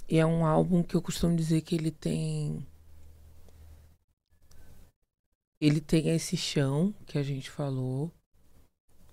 e 0.08 0.18
é 0.18 0.26
um 0.26 0.44
álbum 0.44 0.82
que 0.82 0.94
eu 0.94 1.02
costumo 1.02 1.36
dizer 1.36 1.60
que 1.60 1.74
ele 1.74 1.90
tem. 1.90 2.66
Ele 5.60 5.80
tem 5.80 6.10
esse 6.10 6.36
chão 6.36 6.94
que 7.06 7.16
a 7.16 7.22
gente 7.22 7.50
falou, 7.50 8.10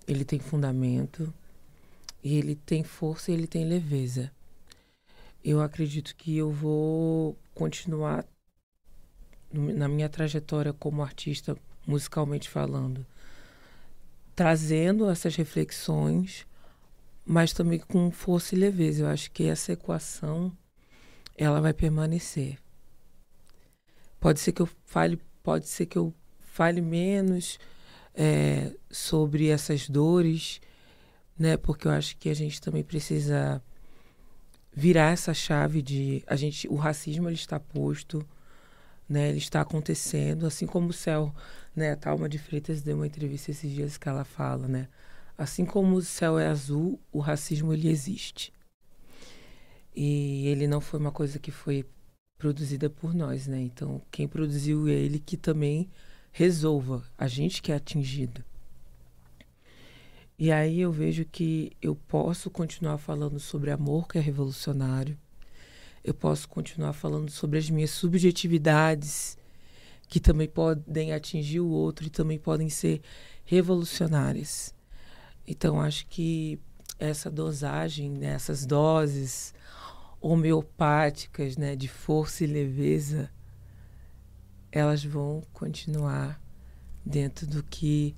ele 0.06 0.24
tem 0.24 0.38
fundamento, 0.38 1.32
e 2.22 2.36
ele 2.36 2.54
tem 2.54 2.84
força 2.84 3.30
e 3.30 3.34
ele 3.34 3.46
tem 3.46 3.64
leveza. 3.64 4.30
Eu 5.44 5.60
acredito 5.60 6.14
que 6.14 6.36
eu 6.36 6.52
vou 6.52 7.36
continuar 7.54 8.24
na 9.52 9.88
minha 9.88 10.08
trajetória 10.08 10.72
como 10.72 11.02
artista, 11.02 11.56
musicalmente 11.86 12.48
falando, 12.48 13.04
trazendo 14.34 15.10
essas 15.10 15.34
reflexões, 15.34 16.46
mas 17.24 17.52
também 17.52 17.78
com 17.78 18.10
força 18.10 18.54
e 18.54 18.58
leveza. 18.58 19.02
Eu 19.02 19.08
acho 19.08 19.30
que 19.30 19.44
essa 19.44 19.72
equação 19.72 20.52
ela 21.36 21.60
vai 21.60 21.72
permanecer. 21.72 22.58
Pode 24.20 24.40
ser 24.40 24.52
que 24.52 24.62
eu 24.62 24.68
fale, 24.84 25.18
pode 25.42 25.68
ser 25.68 25.86
que 25.86 25.98
eu 25.98 26.14
fale 26.40 26.80
menos 26.80 27.58
é, 28.14 28.72
sobre 28.90 29.48
essas 29.48 29.88
dores 29.88 30.60
né? 31.38 31.56
Porque 31.56 31.88
eu 31.88 31.92
acho 31.92 32.16
que 32.16 32.28
a 32.28 32.34
gente 32.34 32.60
também 32.60 32.82
precisa 32.84 33.62
virar 34.74 35.10
essa 35.12 35.34
chave 35.34 35.82
de 35.82 36.22
a 36.26 36.36
gente 36.36 36.68
o 36.68 36.76
racismo 36.76 37.28
ele 37.28 37.34
está 37.34 37.58
posto, 37.60 38.26
né? 39.08 39.28
Ele 39.28 39.38
está 39.38 39.60
acontecendo, 39.60 40.46
assim 40.46 40.66
como 40.66 40.88
o 40.90 40.92
céu, 40.92 41.34
né? 41.74 41.92
A 41.92 41.96
Talma 41.96 42.28
de 42.28 42.38
Freitas 42.38 42.82
deu 42.82 42.96
uma 42.96 43.06
entrevista 43.06 43.50
esses 43.50 43.70
dias 43.70 43.98
que 43.98 44.08
ela 44.08 44.24
fala, 44.24 44.68
né? 44.68 44.88
Assim 45.42 45.64
como 45.64 45.96
o 45.96 46.02
céu 46.02 46.38
é 46.38 46.46
azul, 46.46 47.00
o 47.10 47.18
racismo 47.18 47.72
ele 47.72 47.88
existe. 47.88 48.52
E 49.92 50.46
ele 50.46 50.68
não 50.68 50.80
foi 50.80 51.00
uma 51.00 51.10
coisa 51.10 51.36
que 51.40 51.50
foi 51.50 51.84
produzida 52.38 52.88
por 52.88 53.12
nós, 53.12 53.48
né? 53.48 53.60
Então, 53.60 54.00
quem 54.08 54.28
produziu 54.28 54.88
ele 54.88 55.18
que 55.18 55.36
também 55.36 55.90
resolva, 56.30 57.02
a 57.18 57.26
gente 57.26 57.60
que 57.60 57.72
é 57.72 57.74
atingido. 57.74 58.44
E 60.38 60.52
aí 60.52 60.80
eu 60.80 60.92
vejo 60.92 61.24
que 61.24 61.72
eu 61.82 61.96
posso 61.96 62.48
continuar 62.48 62.98
falando 62.98 63.40
sobre 63.40 63.72
amor, 63.72 64.06
que 64.06 64.18
é 64.18 64.20
revolucionário. 64.20 65.18
Eu 66.04 66.14
posso 66.14 66.48
continuar 66.48 66.92
falando 66.92 67.32
sobre 67.32 67.58
as 67.58 67.68
minhas 67.68 67.90
subjetividades, 67.90 69.36
que 70.06 70.20
também 70.20 70.48
podem 70.48 71.12
atingir 71.12 71.58
o 71.58 71.68
outro 71.68 72.06
e 72.06 72.10
também 72.10 72.38
podem 72.38 72.68
ser 72.68 73.02
revolucionárias. 73.44 74.72
Então, 75.46 75.80
acho 75.80 76.06
que 76.06 76.60
essa 76.98 77.30
dosagem, 77.30 78.10
né, 78.10 78.28
essas 78.28 78.64
doses 78.64 79.52
homeopáticas 80.20 81.56
né, 81.56 81.74
de 81.74 81.88
força 81.88 82.44
e 82.44 82.46
leveza, 82.46 83.28
elas 84.70 85.04
vão 85.04 85.42
continuar 85.52 86.40
dentro 87.04 87.46
do 87.46 87.62
que 87.62 88.14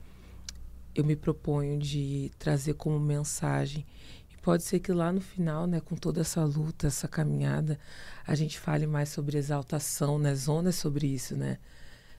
eu 0.94 1.04
me 1.04 1.16
proponho 1.16 1.78
de 1.78 2.30
trazer 2.38 2.74
como 2.74 3.00
mensagem. 3.00 3.84
E 4.30 4.36
pode 4.36 4.62
ser 4.62 4.78
que 4.78 4.92
lá 4.92 5.10
no 5.10 5.20
final, 5.20 5.66
né, 5.66 5.80
com 5.80 5.96
toda 5.96 6.20
essa 6.20 6.44
luta, 6.44 6.86
essa 6.86 7.08
caminhada, 7.08 7.78
a 8.26 8.34
gente 8.34 8.58
fale 8.58 8.86
mais 8.86 9.08
sobre 9.08 9.36
exaltação, 9.36 10.18
né? 10.18 10.34
Zona 10.34 10.68
é 10.68 10.72
sobre 10.72 11.06
isso, 11.06 11.34
né? 11.34 11.58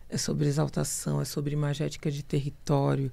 É 0.10 0.18
sobre 0.18 0.48
exaltação, 0.48 1.22
é 1.22 1.26
sobre 1.26 1.54
imagética 1.54 2.12
de 2.12 2.22
território, 2.24 3.12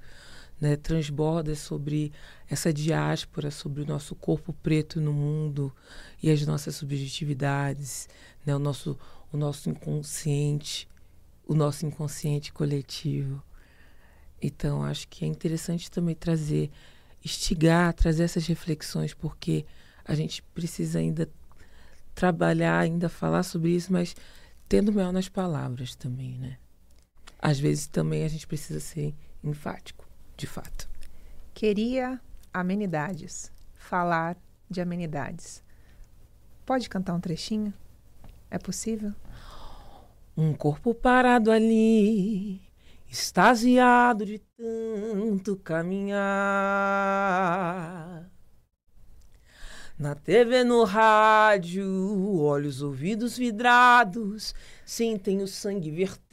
né? 0.61 0.77
Transborda 0.77 1.55
sobre 1.55 2.13
essa 2.49 2.73
diáspora, 2.73 3.51
sobre 3.51 3.83
o 3.83 3.87
nosso 3.87 4.15
corpo 4.15 4.53
preto 4.53 5.01
no 5.01 5.13
mundo 5.13 5.75
e 6.23 6.31
as 6.31 6.47
nossas 6.47 6.77
subjetividades, 6.77 8.09
né? 8.47 8.55
O 8.55 8.59
nosso, 8.59 8.99
o 9.33 9.37
nosso 9.37 9.69
inconsciente, 9.71 10.89
o 11.47 11.55
nosso 11.55 11.85
inconsciente 11.87 12.53
coletivo. 12.53 13.43
Então, 14.41 14.83
acho 14.83 15.07
que 15.09 15.25
é 15.25 15.29
interessante 15.29 15.91
também 15.91 16.15
trazer, 16.15 16.71
instigar, 17.25 17.95
trazer 17.95 18.25
essas 18.25 18.47
reflexões, 18.47 19.15
porque 19.15 19.65
a 20.05 20.15
gente 20.15 20.43
precisa 20.55 20.99
ainda 20.99 21.29
trabalhar, 22.15 22.81
ainda 22.81 23.09
falar 23.09 23.43
sobre 23.43 23.71
isso, 23.71 23.93
mas 23.93 24.15
tendo 24.69 24.93
mel 24.93 25.13
nas 25.13 25.29
palavras 25.29 25.95
também, 25.95 26.39
né? 26.39 26.59
Às 27.39 27.59
vezes 27.59 27.87
também 27.87 28.25
a 28.25 28.29
gente 28.29 28.47
precisa 28.47 28.81
ser 28.81 29.15
enfático, 29.43 30.02
de 30.37 30.47
fato. 30.47 30.89
Queria 31.55 32.21
amenidades, 32.53 33.51
falar 33.75 34.37
de 34.69 34.81
amenidades. 34.81 35.63
Pode 36.65 36.89
cantar 36.89 37.15
um 37.15 37.21
trechinho? 37.21 37.73
É 38.51 38.59
possível? 38.59 39.13
Um 40.37 40.55
corpo 40.55 40.95
parado 40.95 41.51
ali, 41.51 42.61
extasiado 43.11 44.25
de 44.25 44.39
tanto 44.39 45.57
caminhar. 45.57 46.23
Na 49.99 50.15
TV, 50.15 50.65
no 50.65 50.85
rádio, 50.85 52.41
olhos, 52.41 52.83
ouvidos 52.83 53.37
vidrados, 53.37 54.55
sentem 54.85 55.43
o 55.43 55.47
sangue 55.47 55.91
verter. 55.91 56.33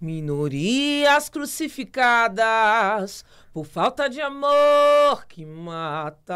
Minorias 0.00 1.28
crucificadas 1.28 3.24
por 3.52 3.64
falta 3.64 4.08
de 4.08 4.20
amor 4.20 5.26
que 5.26 5.46
mata. 5.46 6.34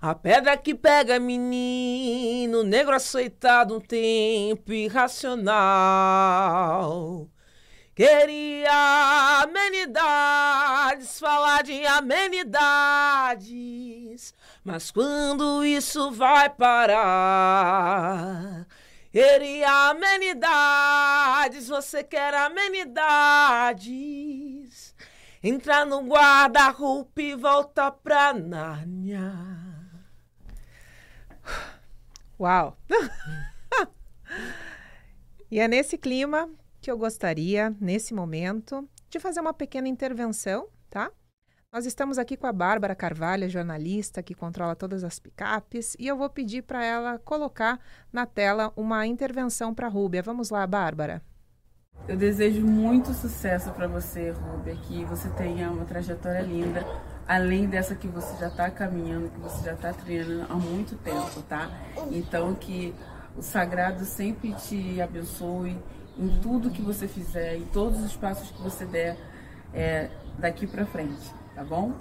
A 0.00 0.14
pedra 0.14 0.56
que 0.56 0.74
pega 0.74 1.18
menino, 1.18 2.62
negro 2.62 2.94
açoitado 2.94 3.76
um 3.76 3.80
tempo 3.80 4.72
irracional. 4.72 5.46
Queria 7.94 9.42
amenidades, 9.42 11.18
falar 11.18 11.62
de 11.62 11.84
amenidades, 11.86 12.54
mas 14.62 14.90
quando 14.90 15.64
isso 15.64 16.10
vai 16.10 16.50
parar? 16.50 17.06
Queria 19.16 19.88
amenidades, 19.88 21.68
você 21.68 22.04
quer 22.04 22.34
amenidades. 22.34 23.94
Entrar 25.42 25.86
no 25.86 26.02
guarda-roupa 26.02 27.22
e 27.22 27.34
volta 27.34 27.90
pra 27.90 28.34
Nárnia. 28.34 29.32
Uau! 32.38 32.76
e 35.50 35.60
é 35.60 35.66
nesse 35.66 35.96
clima 35.96 36.50
que 36.78 36.90
eu 36.90 36.98
gostaria, 36.98 37.74
nesse 37.80 38.12
momento, 38.12 38.86
de 39.08 39.18
fazer 39.18 39.40
uma 39.40 39.54
pequena 39.54 39.88
intervenção, 39.88 40.68
tá? 40.90 41.10
Nós 41.72 41.84
estamos 41.84 42.16
aqui 42.16 42.36
com 42.36 42.46
a 42.46 42.52
Bárbara 42.52 42.94
Carvalho, 42.94 43.50
jornalista 43.50 44.22
que 44.22 44.34
controla 44.34 44.74
todas 44.74 45.04
as 45.04 45.18
picapes, 45.18 45.94
e 45.98 46.06
eu 46.06 46.16
vou 46.16 46.30
pedir 46.30 46.62
para 46.62 46.82
ela 46.84 47.18
colocar 47.18 47.78
na 48.12 48.24
tela 48.24 48.72
uma 48.76 49.06
intervenção 49.06 49.74
para 49.74 49.86
a 49.86 49.90
Rúbia. 49.90 50.22
Vamos 50.22 50.48
lá, 50.48 50.66
Bárbara. 50.66 51.22
Eu 52.08 52.16
desejo 52.16 52.64
muito 52.64 53.12
sucesso 53.12 53.72
para 53.72 53.88
você, 53.88 54.30
Rúbia, 54.30 54.76
que 54.76 55.04
você 55.04 55.28
tenha 55.30 55.70
uma 55.70 55.84
trajetória 55.84 56.40
linda, 56.40 56.86
além 57.26 57.68
dessa 57.68 57.94
que 57.94 58.06
você 58.06 58.36
já 58.38 58.48
está 58.48 58.70
caminhando, 58.70 59.28
que 59.28 59.40
você 59.40 59.64
já 59.64 59.74
está 59.74 59.92
treinando 59.92 60.46
há 60.50 60.54
muito 60.54 60.96
tempo, 60.96 61.42
tá? 61.42 61.68
Então 62.12 62.54
que 62.54 62.94
o 63.36 63.42
sagrado 63.42 64.04
sempre 64.04 64.54
te 64.54 65.00
abençoe 65.00 65.76
em 66.16 66.40
tudo 66.40 66.70
que 66.70 66.80
você 66.80 67.08
fizer, 67.08 67.56
em 67.56 67.66
todos 67.66 68.02
os 68.02 68.16
passos 68.16 68.50
que 68.50 68.62
você 68.62 68.86
der 68.86 69.18
é, 69.74 70.08
daqui 70.38 70.66
para 70.66 70.86
frente, 70.86 71.34
tá 71.56 71.64
bom? 71.64 71.92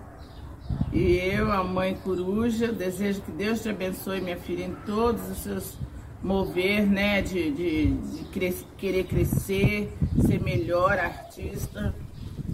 E 0.91 1.15
eu, 1.15 1.51
a 1.51 1.63
mãe 1.63 1.95
coruja, 1.95 2.71
desejo 2.71 3.21
que 3.21 3.31
Deus 3.31 3.61
te 3.61 3.69
abençoe, 3.69 4.19
minha 4.19 4.37
filha, 4.37 4.65
em 4.65 4.75
todos 4.85 5.29
os 5.29 5.37
seus 5.37 5.77
mover, 6.21 6.85
né, 6.85 7.21
de, 7.21 7.51
de, 7.51 7.93
de 7.93 8.25
cres 8.25 8.65
querer 8.77 9.05
crescer, 9.05 9.95
ser 10.25 10.41
melhor 10.41 10.99
artista, 10.99 11.95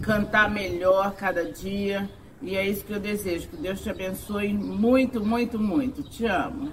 cantar 0.02 0.50
melhor 0.50 1.14
cada 1.14 1.50
dia. 1.50 2.08
E 2.40 2.56
é 2.56 2.66
isso 2.66 2.84
que 2.84 2.92
eu 2.92 3.00
desejo. 3.00 3.48
Que 3.48 3.56
Deus 3.56 3.80
te 3.80 3.90
abençoe 3.90 4.52
muito, 4.52 5.24
muito, 5.24 5.58
muito. 5.58 6.02
Te 6.02 6.26
amo. 6.26 6.70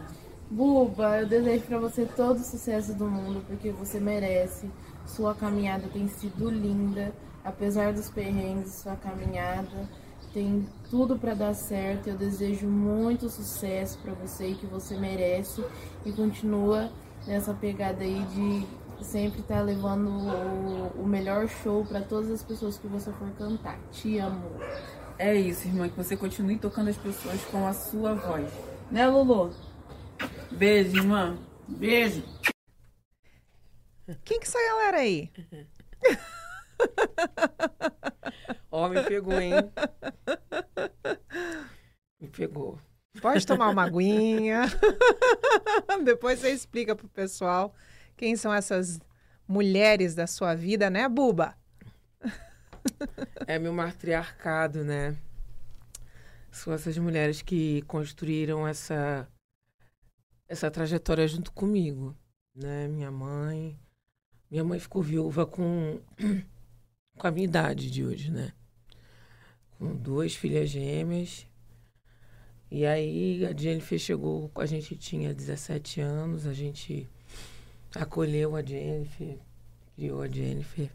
Buba, 0.50 1.20
eu 1.22 1.28
desejo 1.28 1.64
para 1.66 1.80
você 1.80 2.06
todo 2.06 2.38
o 2.38 2.44
sucesso 2.44 2.94
do 2.96 3.06
mundo, 3.06 3.44
porque 3.48 3.72
você 3.72 4.00
merece. 4.00 4.70
Sua 5.06 5.34
caminhada 5.34 5.88
tem 5.94 6.08
sido 6.08 6.50
linda, 6.50 7.14
apesar 7.44 7.94
dos 7.94 8.10
perrengues, 8.10 8.74
sua 8.74 8.96
caminhada 8.96 9.88
tem 10.34 10.68
tudo 10.90 11.18
para 11.18 11.34
dar 11.34 11.54
certo. 11.54 12.08
Eu 12.08 12.18
desejo 12.18 12.68
muito 12.68 13.30
sucesso 13.30 13.98
para 14.00 14.14
você 14.14 14.50
e 14.50 14.56
que 14.56 14.66
você 14.66 14.98
merece 14.98 15.64
e 16.06 16.12
continua 16.12 16.92
nessa 17.28 17.54
pegada 17.54 18.04
aí 18.04 18.26
de 18.26 19.04
sempre 19.04 19.42
estar 19.42 19.58
tá 19.58 19.62
levando 19.62 20.10
o, 20.10 21.04
o 21.04 21.08
melhor 21.08 21.48
show 21.48 21.86
para 21.86 22.02
todas 22.02 22.32
as 22.32 22.44
pessoas 22.44 22.78
que 22.78 22.88
você 22.88 23.12
for 23.14 23.30
cantar. 23.32 23.80
Te 23.92 24.18
amo. 24.18 24.50
É 25.18 25.36
isso, 25.36 25.68
irmã, 25.68 25.90
que 25.90 25.98
você 25.98 26.16
continue 26.16 26.58
tocando 26.58 26.90
as 26.90 26.98
pessoas 26.98 27.44
com 27.46 27.68
a 27.68 27.74
sua 27.74 28.14
voz. 28.14 28.50
Né, 28.90 29.06
Lulu? 29.08 29.54
Beijo, 30.52 30.98
irmã. 30.98 31.38
Beijo. 31.68 32.24
Quem 34.24 34.40
que 34.40 34.48
essa 34.48 34.58
galera 34.58 34.98
aí? 34.98 35.32
Ó, 38.80 38.86
oh, 38.86 38.90
me 38.90 39.04
pegou, 39.04 39.38
hein? 39.38 39.52
Me 42.18 42.30
pegou. 42.30 42.80
Pode 43.22 43.46
tomar 43.46 43.68
uma 43.70 43.84
aguinha. 43.84 44.62
Depois 46.06 46.40
você 46.40 46.52
explica 46.52 46.96
pro 46.96 47.10
pessoal 47.10 47.76
quem 48.16 48.38
são 48.38 48.54
essas 48.54 48.98
mulheres 49.46 50.16
da 50.16 50.26
sua 50.26 50.56
vida, 50.56 50.90
né, 50.90 51.10
Buba? 51.10 51.58
é 53.46 53.60
meu 53.60 53.74
matriarcado, 53.74 54.86
né? 54.86 55.18
São 56.50 56.72
essas 56.72 56.98
mulheres 56.98 57.42
que 57.42 57.82
construíram 57.82 58.66
essa 58.66 59.28
essa 60.48 60.72
trajetória 60.72 61.28
junto 61.28 61.52
comigo, 61.52 62.16
né? 62.56 62.88
Minha 62.88 63.12
mãe, 63.12 63.78
minha 64.50 64.64
mãe 64.64 64.80
ficou 64.80 65.04
viúva 65.04 65.46
com 65.46 66.00
com 67.20 67.28
a 67.28 67.32
minha 67.32 67.44
idade 67.44 67.92
de 67.92 68.06
hoje, 68.06 68.32
né? 68.32 68.54
Com 69.80 69.96
duas 69.96 70.36
filhas 70.36 70.70
gêmeas. 70.70 71.48
E 72.70 72.86
aí 72.86 73.44
a 73.46 73.56
Jennifer 73.56 73.98
chegou, 73.98 74.52
a 74.54 74.66
gente 74.68 74.96
tinha 74.96 75.34
17 75.34 76.02
anos, 76.02 76.46
a 76.46 76.54
gente 76.54 77.10
acolheu 77.96 78.56
a 78.56 78.62
Jennifer, 78.62 79.40
criou 79.96 80.22
a 80.22 80.28
Jennifer. 80.28 80.92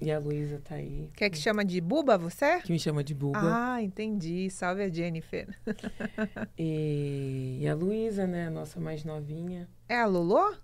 E 0.00 0.10
a 0.10 0.18
Luísa 0.18 0.58
tá 0.64 0.76
aí. 0.76 1.10
Quer 1.14 1.28
que 1.28 1.36
chama 1.36 1.62
de 1.62 1.78
Buba, 1.78 2.16
você? 2.16 2.60
Que 2.62 2.72
me 2.72 2.78
chama 2.78 3.04
de 3.04 3.12
Buba. 3.12 3.38
Ah, 3.42 3.82
entendi. 3.82 4.48
Salve 4.48 4.82
a 4.82 4.88
Jennifer. 4.88 5.46
e, 6.56 7.58
e 7.60 7.68
a 7.68 7.74
Luísa, 7.74 8.26
né? 8.26 8.46
A 8.46 8.50
nossa 8.50 8.80
mais 8.80 9.04
novinha. 9.04 9.68
É 9.86 10.00
a 10.00 10.06
Lulu? 10.06 10.56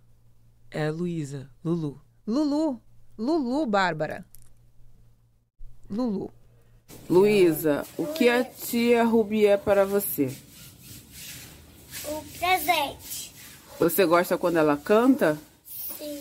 É 0.71 0.87
a 0.87 0.91
Luísa, 0.91 1.51
Lulu. 1.63 2.01
Lulu. 2.27 2.81
Lulu, 3.19 3.67
Bárbara. 3.67 4.25
Lulu. 5.91 6.33
Luísa, 7.09 7.85
o 7.97 8.07
que 8.07 8.29
a 8.29 8.43
tia 8.45 9.05
Rubi 9.05 9.47
é 9.47 9.57
para 9.57 9.85
você? 9.85 10.31
O 12.09 12.23
presente. 12.39 13.33
Você 13.79 14.05
gosta 14.05 14.37
quando 14.37 14.57
ela 14.57 14.77
canta? 14.77 15.39
Sim. 15.99 16.21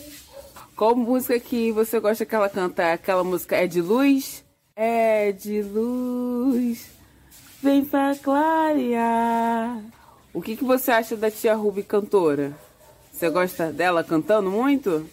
Qual 0.76 0.94
música 0.94 1.40
que 1.40 1.72
você 1.72 1.98
gosta 1.98 2.24
que 2.24 2.34
ela 2.34 2.48
canta? 2.48 2.92
Aquela 2.92 3.24
música 3.24 3.56
é 3.56 3.66
de 3.66 3.80
luz? 3.80 4.44
É 4.76 5.32
de 5.32 5.62
luz, 5.62 6.86
vem 7.62 7.82
pra 7.82 8.14
clarear. 8.14 9.82
O 10.34 10.42
que, 10.42 10.54
que 10.54 10.64
você 10.64 10.90
acha 10.90 11.16
da 11.16 11.30
tia 11.30 11.54
Ruby 11.54 11.82
cantora? 11.82 12.54
Você 13.10 13.30
gosta 13.30 13.72
dela 13.72 14.04
cantando 14.04 14.50
muito? 14.50 15.08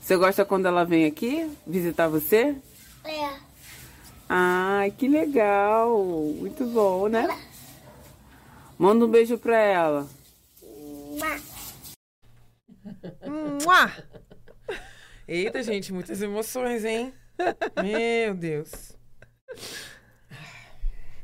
Você 0.00 0.16
gosta 0.16 0.44
quando 0.44 0.66
ela 0.66 0.84
vem 0.84 1.04
aqui 1.04 1.50
visitar 1.66 2.06
você? 2.06 2.54
É. 3.08 3.40
Ai, 4.28 4.90
que 4.90 5.08
legal! 5.08 5.98
Muito 6.04 6.66
bom, 6.66 7.08
né? 7.08 7.26
Manda 8.78 9.06
um 9.06 9.10
beijo 9.10 9.38
pra 9.38 9.58
ela. 9.58 10.08
Mua! 13.26 14.04
Eita, 15.26 15.62
gente, 15.62 15.90
muitas 15.92 16.20
emoções, 16.20 16.84
hein? 16.84 17.14
Meu 17.82 18.34
Deus. 18.34 18.94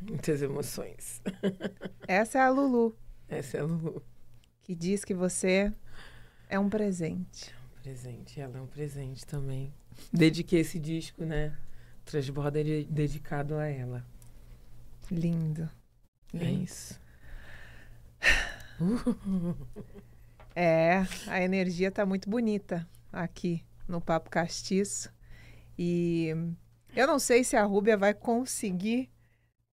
Muitas 0.01 0.41
emoções. 0.41 1.21
Essa 2.09 2.39
é 2.39 2.41
a 2.43 2.51
Lulu, 2.51 2.97
Essa 3.29 3.59
é 3.59 3.61
a 3.61 3.65
Lulu. 3.65 4.03
que 4.63 4.75
diz 4.75 5.05
que 5.05 5.13
você 5.15 5.71
é 6.49 6.59
um 6.59 6.71
presente. 6.71 7.55
Presente, 7.83 8.41
ela 8.41 8.57
é 8.59 8.61
um 8.61 8.67
presente 8.67 9.27
também. 9.27 9.73
Dediquei 10.13 10.61
esse 10.61 10.79
disco, 10.79 11.25
né? 11.25 11.55
Transborda 12.05 12.63
de- 12.63 12.85
dedicado 12.85 13.57
a 13.57 13.67
ela. 13.67 14.05
Lindo. 15.11 15.69
É 16.35 16.45
isso. 16.51 16.99
É, 20.57 21.05
a 21.27 21.43
energia 21.43 21.91
tá 21.91 22.07
muito 22.07 22.31
bonita 22.31 22.87
aqui 23.13 23.65
no 23.89 24.01
Papo 24.01 24.31
Castiço. 24.31 25.11
E 25.77 26.29
eu 26.95 27.07
não 27.09 27.19
sei 27.19 27.43
se 27.43 27.57
a 27.57 27.65
Rúbia 27.65 27.97
vai 27.97 28.15
conseguir 28.15 29.11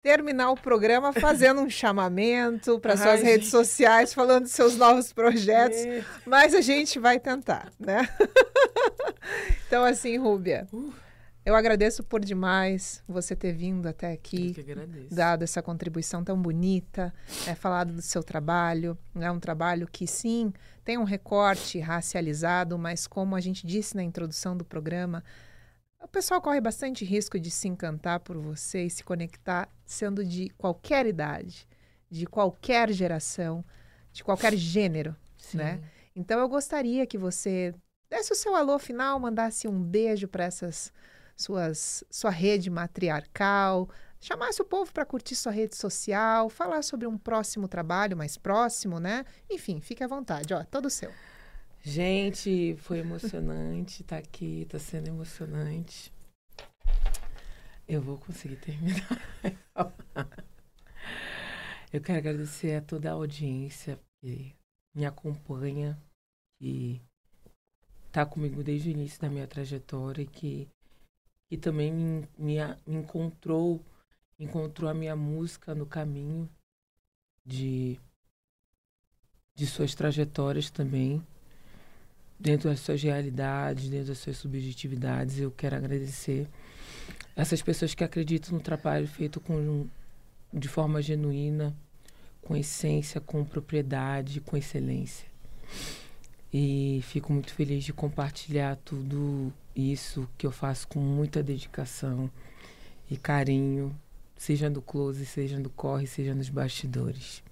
terminar 0.02 0.50
o 0.50 0.56
programa 0.56 1.12
fazendo 1.12 1.60
um 1.60 1.70
chamamento 1.70 2.80
para 2.80 2.96
suas 2.96 3.22
redes 3.22 3.44
gente. 3.46 3.50
sociais, 3.52 4.12
falando 4.12 4.42
dos 4.42 4.50
seus 4.52 4.76
novos 4.76 5.12
projetos, 5.12 5.78
É. 5.78 6.04
mas 6.26 6.52
a 6.52 6.60
gente 6.60 6.98
vai 6.98 7.20
tentar, 7.20 7.70
né? 7.78 8.00
então, 9.68 9.84
assim, 9.84 10.18
Rúbia, 10.18 10.66
Uh. 10.72 10.92
Eu 11.44 11.56
agradeço 11.56 12.04
por 12.04 12.20
demais 12.20 13.02
você 13.06 13.34
ter 13.34 13.52
vindo 13.52 13.86
até 13.88 14.12
aqui 14.12 14.54
dado 15.10 15.42
essa 15.42 15.60
contribuição 15.60 16.22
tão 16.22 16.40
bonita, 16.40 17.12
é, 17.46 17.54
falado 17.54 17.92
do 17.92 18.02
seu 18.02 18.22
trabalho. 18.22 18.96
É 19.16 19.30
um 19.30 19.40
trabalho 19.40 19.88
que, 19.90 20.06
sim, 20.06 20.52
tem 20.84 20.98
um 20.98 21.04
recorte 21.04 21.80
racializado, 21.80 22.78
mas 22.78 23.06
como 23.08 23.34
a 23.34 23.40
gente 23.40 23.66
disse 23.66 23.96
na 23.96 24.04
introdução 24.04 24.56
do 24.56 24.64
programa, 24.64 25.24
o 26.00 26.06
pessoal 26.06 26.40
corre 26.40 26.60
bastante 26.60 27.04
risco 27.04 27.38
de 27.40 27.50
se 27.50 27.66
encantar 27.66 28.20
por 28.20 28.36
você 28.36 28.84
e 28.84 28.90
se 28.90 29.02
conectar 29.02 29.68
sendo 29.84 30.24
de 30.24 30.48
qualquer 30.50 31.06
idade, 31.06 31.66
de 32.08 32.24
qualquer 32.26 32.90
geração, 32.92 33.64
de 34.12 34.22
qualquer 34.22 34.54
gênero, 34.56 35.16
Sim. 35.38 35.58
né? 35.58 35.80
Então 36.14 36.38
eu 36.38 36.48
gostaria 36.48 37.06
que 37.06 37.18
você 37.18 37.74
desse 38.08 38.32
o 38.32 38.36
seu 38.36 38.54
alô 38.54 38.78
final, 38.78 39.18
mandasse 39.18 39.66
um 39.66 39.82
beijo 39.82 40.28
para 40.28 40.44
essas 40.44 40.92
suas 41.36 42.04
sua 42.10 42.30
rede 42.30 42.70
matriarcal, 42.70 43.88
chamasse 44.20 44.62
o 44.62 44.64
povo 44.64 44.92
para 44.92 45.04
curtir 45.04 45.34
sua 45.34 45.52
rede 45.52 45.76
social, 45.76 46.48
falar 46.48 46.82
sobre 46.82 47.06
um 47.06 47.18
próximo 47.18 47.66
trabalho 47.68 48.16
mais 48.16 48.36
próximo, 48.36 49.00
né? 49.00 49.24
Enfim, 49.50 49.80
fique 49.80 50.02
à 50.02 50.06
vontade, 50.06 50.54
ó, 50.54 50.64
todo 50.64 50.88
seu. 50.90 51.12
Gente, 51.82 52.76
foi 52.76 52.98
emocionante 52.98 54.02
estar 54.02 54.18
aqui, 54.18 54.66
tá 54.70 54.78
sendo 54.78 55.08
emocionante. 55.08 56.12
Eu 57.88 58.00
vou 58.00 58.16
conseguir 58.18 58.56
terminar. 58.56 59.20
Eu 61.92 62.00
quero 62.00 62.18
agradecer 62.18 62.76
a 62.76 62.80
toda 62.80 63.10
a 63.10 63.14
audiência 63.14 64.00
que 64.20 64.54
me 64.94 65.04
acompanha, 65.04 66.00
que 66.58 67.02
tá 68.10 68.24
comigo 68.24 68.62
desde 68.62 68.88
o 68.88 68.92
início 68.92 69.20
da 69.20 69.28
minha 69.28 69.46
trajetória 69.46 70.22
e 70.22 70.26
que, 70.26 70.68
que 71.52 71.58
também 71.58 71.92
me, 71.92 72.26
me, 72.38 72.56
me 72.86 72.96
encontrou, 72.96 73.78
encontrou 74.40 74.88
a 74.88 74.94
minha 74.94 75.14
música 75.14 75.74
no 75.74 75.84
caminho 75.84 76.48
de, 77.44 78.00
de 79.54 79.66
suas 79.66 79.94
trajetórias 79.94 80.70
também 80.70 81.22
dentro 82.40 82.70
das 82.70 82.80
suas 82.80 83.02
realidades, 83.02 83.90
dentro 83.90 84.06
das 84.06 84.18
suas 84.18 84.38
subjetividades. 84.38 85.40
Eu 85.40 85.50
quero 85.50 85.76
agradecer 85.76 86.48
essas 87.36 87.60
pessoas 87.60 87.94
que 87.94 88.02
acreditam 88.02 88.54
no 88.54 88.60
trabalho 88.60 89.06
feito 89.06 89.38
com, 89.38 89.86
de 90.54 90.68
forma 90.68 91.02
genuína, 91.02 91.76
com 92.40 92.56
essência, 92.56 93.20
com 93.20 93.44
propriedade, 93.44 94.40
com 94.40 94.56
excelência. 94.56 95.28
E 96.52 97.00
fico 97.04 97.32
muito 97.32 97.54
feliz 97.54 97.82
de 97.82 97.92
compartilhar 97.92 98.76
tudo 98.84 99.52
isso 99.74 100.28
que 100.36 100.46
eu 100.46 100.52
faço 100.52 100.86
com 100.86 101.00
muita 101.00 101.42
dedicação 101.42 102.30
e 103.10 103.16
carinho, 103.16 103.98
seja 104.36 104.68
no 104.68 104.82
close, 104.82 105.24
seja 105.24 105.58
no 105.58 105.70
corre, 105.70 106.06
seja 106.06 106.34
nos 106.34 106.50
bastidores. 106.50 107.42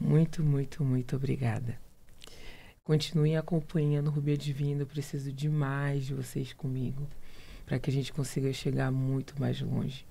Muito, 0.00 0.42
muito, 0.42 0.82
muito 0.82 1.16
obrigada. 1.16 1.78
Continuem 2.82 3.36
acompanhando 3.36 4.10
Rubia 4.10 4.38
Divino. 4.38 4.82
Eu 4.82 4.86
preciso 4.86 5.30
demais 5.30 6.06
de 6.06 6.14
vocês 6.14 6.54
comigo 6.54 7.06
para 7.66 7.78
que 7.78 7.90
a 7.90 7.92
gente 7.92 8.12
consiga 8.12 8.50
chegar 8.50 8.90
muito 8.90 9.38
mais 9.38 9.60
longe 9.60 10.06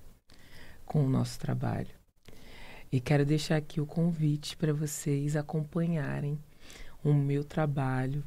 com 0.86 1.04
o 1.04 1.08
nosso 1.08 1.40
trabalho. 1.40 1.90
E 2.92 3.00
quero 3.00 3.26
deixar 3.26 3.56
aqui 3.56 3.80
o 3.80 3.86
convite 3.86 4.56
para 4.56 4.72
vocês 4.72 5.34
acompanharem 5.34 6.38
o 7.04 7.12
meu 7.12 7.44
trabalho 7.44 8.24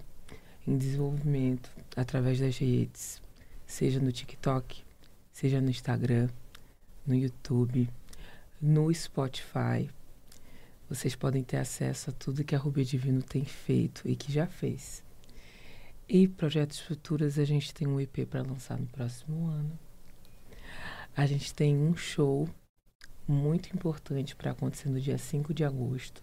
em 0.68 0.78
desenvolvimento 0.78 1.70
através 1.96 2.40
das 2.40 2.58
redes, 2.58 3.22
seja 3.66 4.00
no 4.00 4.12
TikTok, 4.12 4.84
seja 5.32 5.60
no 5.60 5.70
Instagram, 5.70 6.30
no 7.06 7.16
YouTube, 7.16 7.90
no 8.62 8.94
Spotify. 8.94 9.90
Vocês 10.90 11.16
podem 11.16 11.44
ter 11.44 11.58
acesso 11.58 12.10
a 12.10 12.14
tudo 12.14 12.44
que 12.44 12.56
a 12.56 12.60
Rubia 12.60 12.86
Divino 12.86 13.22
tem 13.24 13.46
feito 13.46 14.08
e 14.08 14.16
que 14.16 14.32
já 14.32 14.46
fez. 14.46 15.04
E 16.08 16.28
projetos 16.28 16.80
futuros, 16.80 17.40
a 17.40 17.46
gente 17.46 17.74
tem 17.74 17.88
um 17.88 18.00
EP 18.00 18.28
para 18.30 18.42
lançar 18.42 18.78
no 18.78 18.88
próximo 18.88 19.48
ano. 19.48 19.80
A 21.16 21.26
gente 21.26 21.54
tem 21.54 21.76
um 21.78 21.96
show 21.96 22.50
muito 23.28 23.74
importante 23.74 24.36
para 24.36 24.52
acontecer 24.52 24.90
no 24.90 25.00
dia 25.00 25.18
5 25.18 25.54
de 25.54 25.64
agosto, 25.64 26.22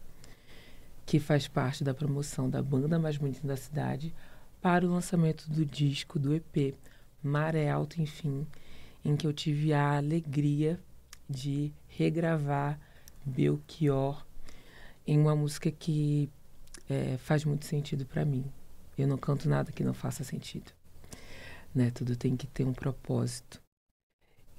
que 1.08 1.18
faz 1.18 1.48
parte 1.48 1.82
da 1.82 1.94
promoção 1.94 2.50
da 2.50 2.62
banda 2.62 2.98
mais 2.98 3.16
bonita 3.16 3.48
da 3.48 3.56
cidade 3.56 4.14
para 4.60 4.84
o 4.84 4.90
lançamento 4.90 5.48
do 5.48 5.64
disco 5.64 6.18
do 6.18 6.34
EP 6.34 6.74
Maré 7.22 7.70
Alto 7.70 8.02
Enfim, 8.02 8.46
em 9.02 9.16
que 9.16 9.26
eu 9.26 9.32
tive 9.32 9.72
a 9.72 9.96
alegria 9.96 10.78
de 11.26 11.72
regravar 11.88 12.78
Belchior 13.24 14.22
em 15.06 15.18
uma 15.18 15.34
música 15.34 15.70
que 15.70 16.28
é, 16.90 17.16
faz 17.16 17.42
muito 17.42 17.64
sentido 17.64 18.04
para 18.04 18.22
mim. 18.22 18.44
Eu 18.98 19.08
não 19.08 19.16
canto 19.16 19.48
nada 19.48 19.72
que 19.72 19.82
não 19.82 19.94
faça 19.94 20.22
sentido. 20.22 20.70
Né? 21.74 21.90
Tudo 21.90 22.16
tem 22.16 22.36
que 22.36 22.46
ter 22.46 22.66
um 22.66 22.74
propósito. 22.74 23.62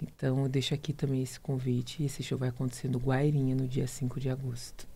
Então, 0.02 0.42
eu 0.42 0.50
deixo 0.50 0.74
aqui 0.74 0.94
também 0.94 1.22
esse 1.22 1.40
convite. 1.40 2.04
Esse 2.04 2.24
show 2.24 2.40
vai 2.40 2.50
acontecer 2.50 2.88
no 2.88 2.98
Guairinha 2.98 3.56
no 3.56 3.68
dia 3.68 3.86
5 3.86 4.20
de 4.20 4.32
agosto. 4.32 4.88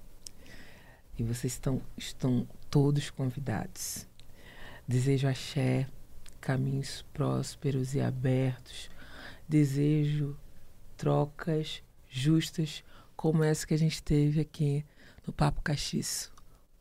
E 1.17 1.23
vocês 1.23 1.53
estão, 1.53 1.81
estão 1.97 2.47
todos 2.69 3.09
convidados. 3.09 4.07
Desejo 4.87 5.27
axé, 5.27 5.87
caminhos 6.41 7.05
prósperos 7.13 7.93
e 7.93 8.01
abertos. 8.01 8.89
Desejo 9.47 10.37
trocas 10.97 11.83
justas 12.09 12.83
como 13.15 13.43
essa 13.43 13.65
que 13.65 13.73
a 13.73 13.77
gente 13.77 14.01
teve 14.01 14.41
aqui 14.41 14.85
no 15.25 15.31
Papo 15.31 15.61
Castiço. 15.61 16.33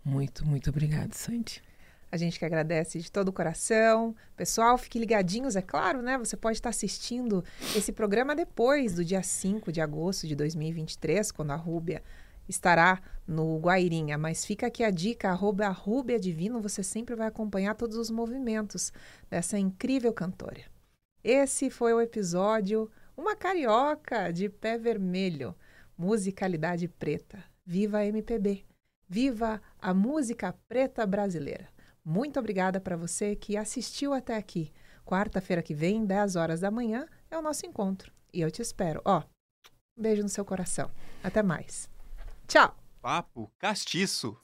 Muito, 0.04 0.46
muito 0.46 0.70
obrigado, 0.70 1.14
Sandy. 1.14 1.62
A 2.10 2.16
gente 2.16 2.38
que 2.38 2.44
agradece 2.44 2.98
de 2.98 3.10
todo 3.10 3.28
o 3.28 3.32
coração. 3.32 4.14
Pessoal, 4.36 4.76
fiquem 4.76 5.00
ligadinhos, 5.00 5.56
é 5.56 5.62
claro, 5.62 6.02
né? 6.02 6.18
Você 6.18 6.36
pode 6.36 6.58
estar 6.58 6.68
assistindo 6.68 7.42
esse 7.74 7.90
programa 7.90 8.36
depois 8.36 8.94
do 8.94 9.04
dia 9.04 9.22
5 9.22 9.72
de 9.72 9.80
agosto 9.80 10.26
de 10.26 10.36
2023, 10.36 11.32
quando 11.32 11.52
a 11.52 11.56
Rúbia 11.56 12.02
estará 12.48 13.00
no 13.26 13.58
Guairinha. 13.58 14.18
Mas 14.18 14.44
fica 14.44 14.66
aqui 14.66 14.82
a 14.84 14.90
dica, 14.90 15.30
arroba 15.30 15.66
a 15.66 15.70
Rúbia 15.70 16.18
Divino, 16.18 16.60
você 16.60 16.82
sempre 16.82 17.14
vai 17.14 17.26
acompanhar 17.26 17.74
todos 17.74 17.96
os 17.96 18.10
movimentos 18.10 18.92
dessa 19.30 19.58
incrível 19.58 20.12
cantora. 20.12 20.62
Esse 21.22 21.70
foi 21.70 21.92
o 21.92 22.00
episódio 22.00 22.90
Uma 23.16 23.36
Carioca 23.36 24.32
de 24.32 24.48
Pé 24.48 24.76
Vermelho, 24.76 25.54
musicalidade 25.96 26.88
preta. 26.88 27.42
Viva 27.64 27.98
a 27.98 28.06
MPB! 28.06 28.64
Viva 29.08 29.60
a 29.78 29.92
música 29.92 30.54
preta 30.68 31.06
brasileira. 31.06 31.68
Muito 32.04 32.40
obrigada 32.40 32.80
para 32.80 32.96
você 32.96 33.36
que 33.36 33.56
assistiu 33.56 34.12
até 34.12 34.36
aqui. 34.36 34.72
Quarta-feira 35.04 35.62
que 35.62 35.74
vem, 35.74 36.04
10 36.04 36.36
horas 36.36 36.60
da 36.60 36.70
manhã, 36.70 37.06
é 37.30 37.36
o 37.36 37.42
nosso 37.42 37.66
encontro. 37.66 38.12
E 38.32 38.40
eu 38.40 38.50
te 38.50 38.62
espero. 38.62 39.02
Ó, 39.04 39.22
um 39.98 40.02
beijo 40.02 40.22
no 40.22 40.28
seu 40.28 40.44
coração. 40.44 40.90
Até 41.22 41.42
mais. 41.42 41.91
Tchau! 42.46 42.74
Papo 43.00 43.50
castiço. 43.58 44.36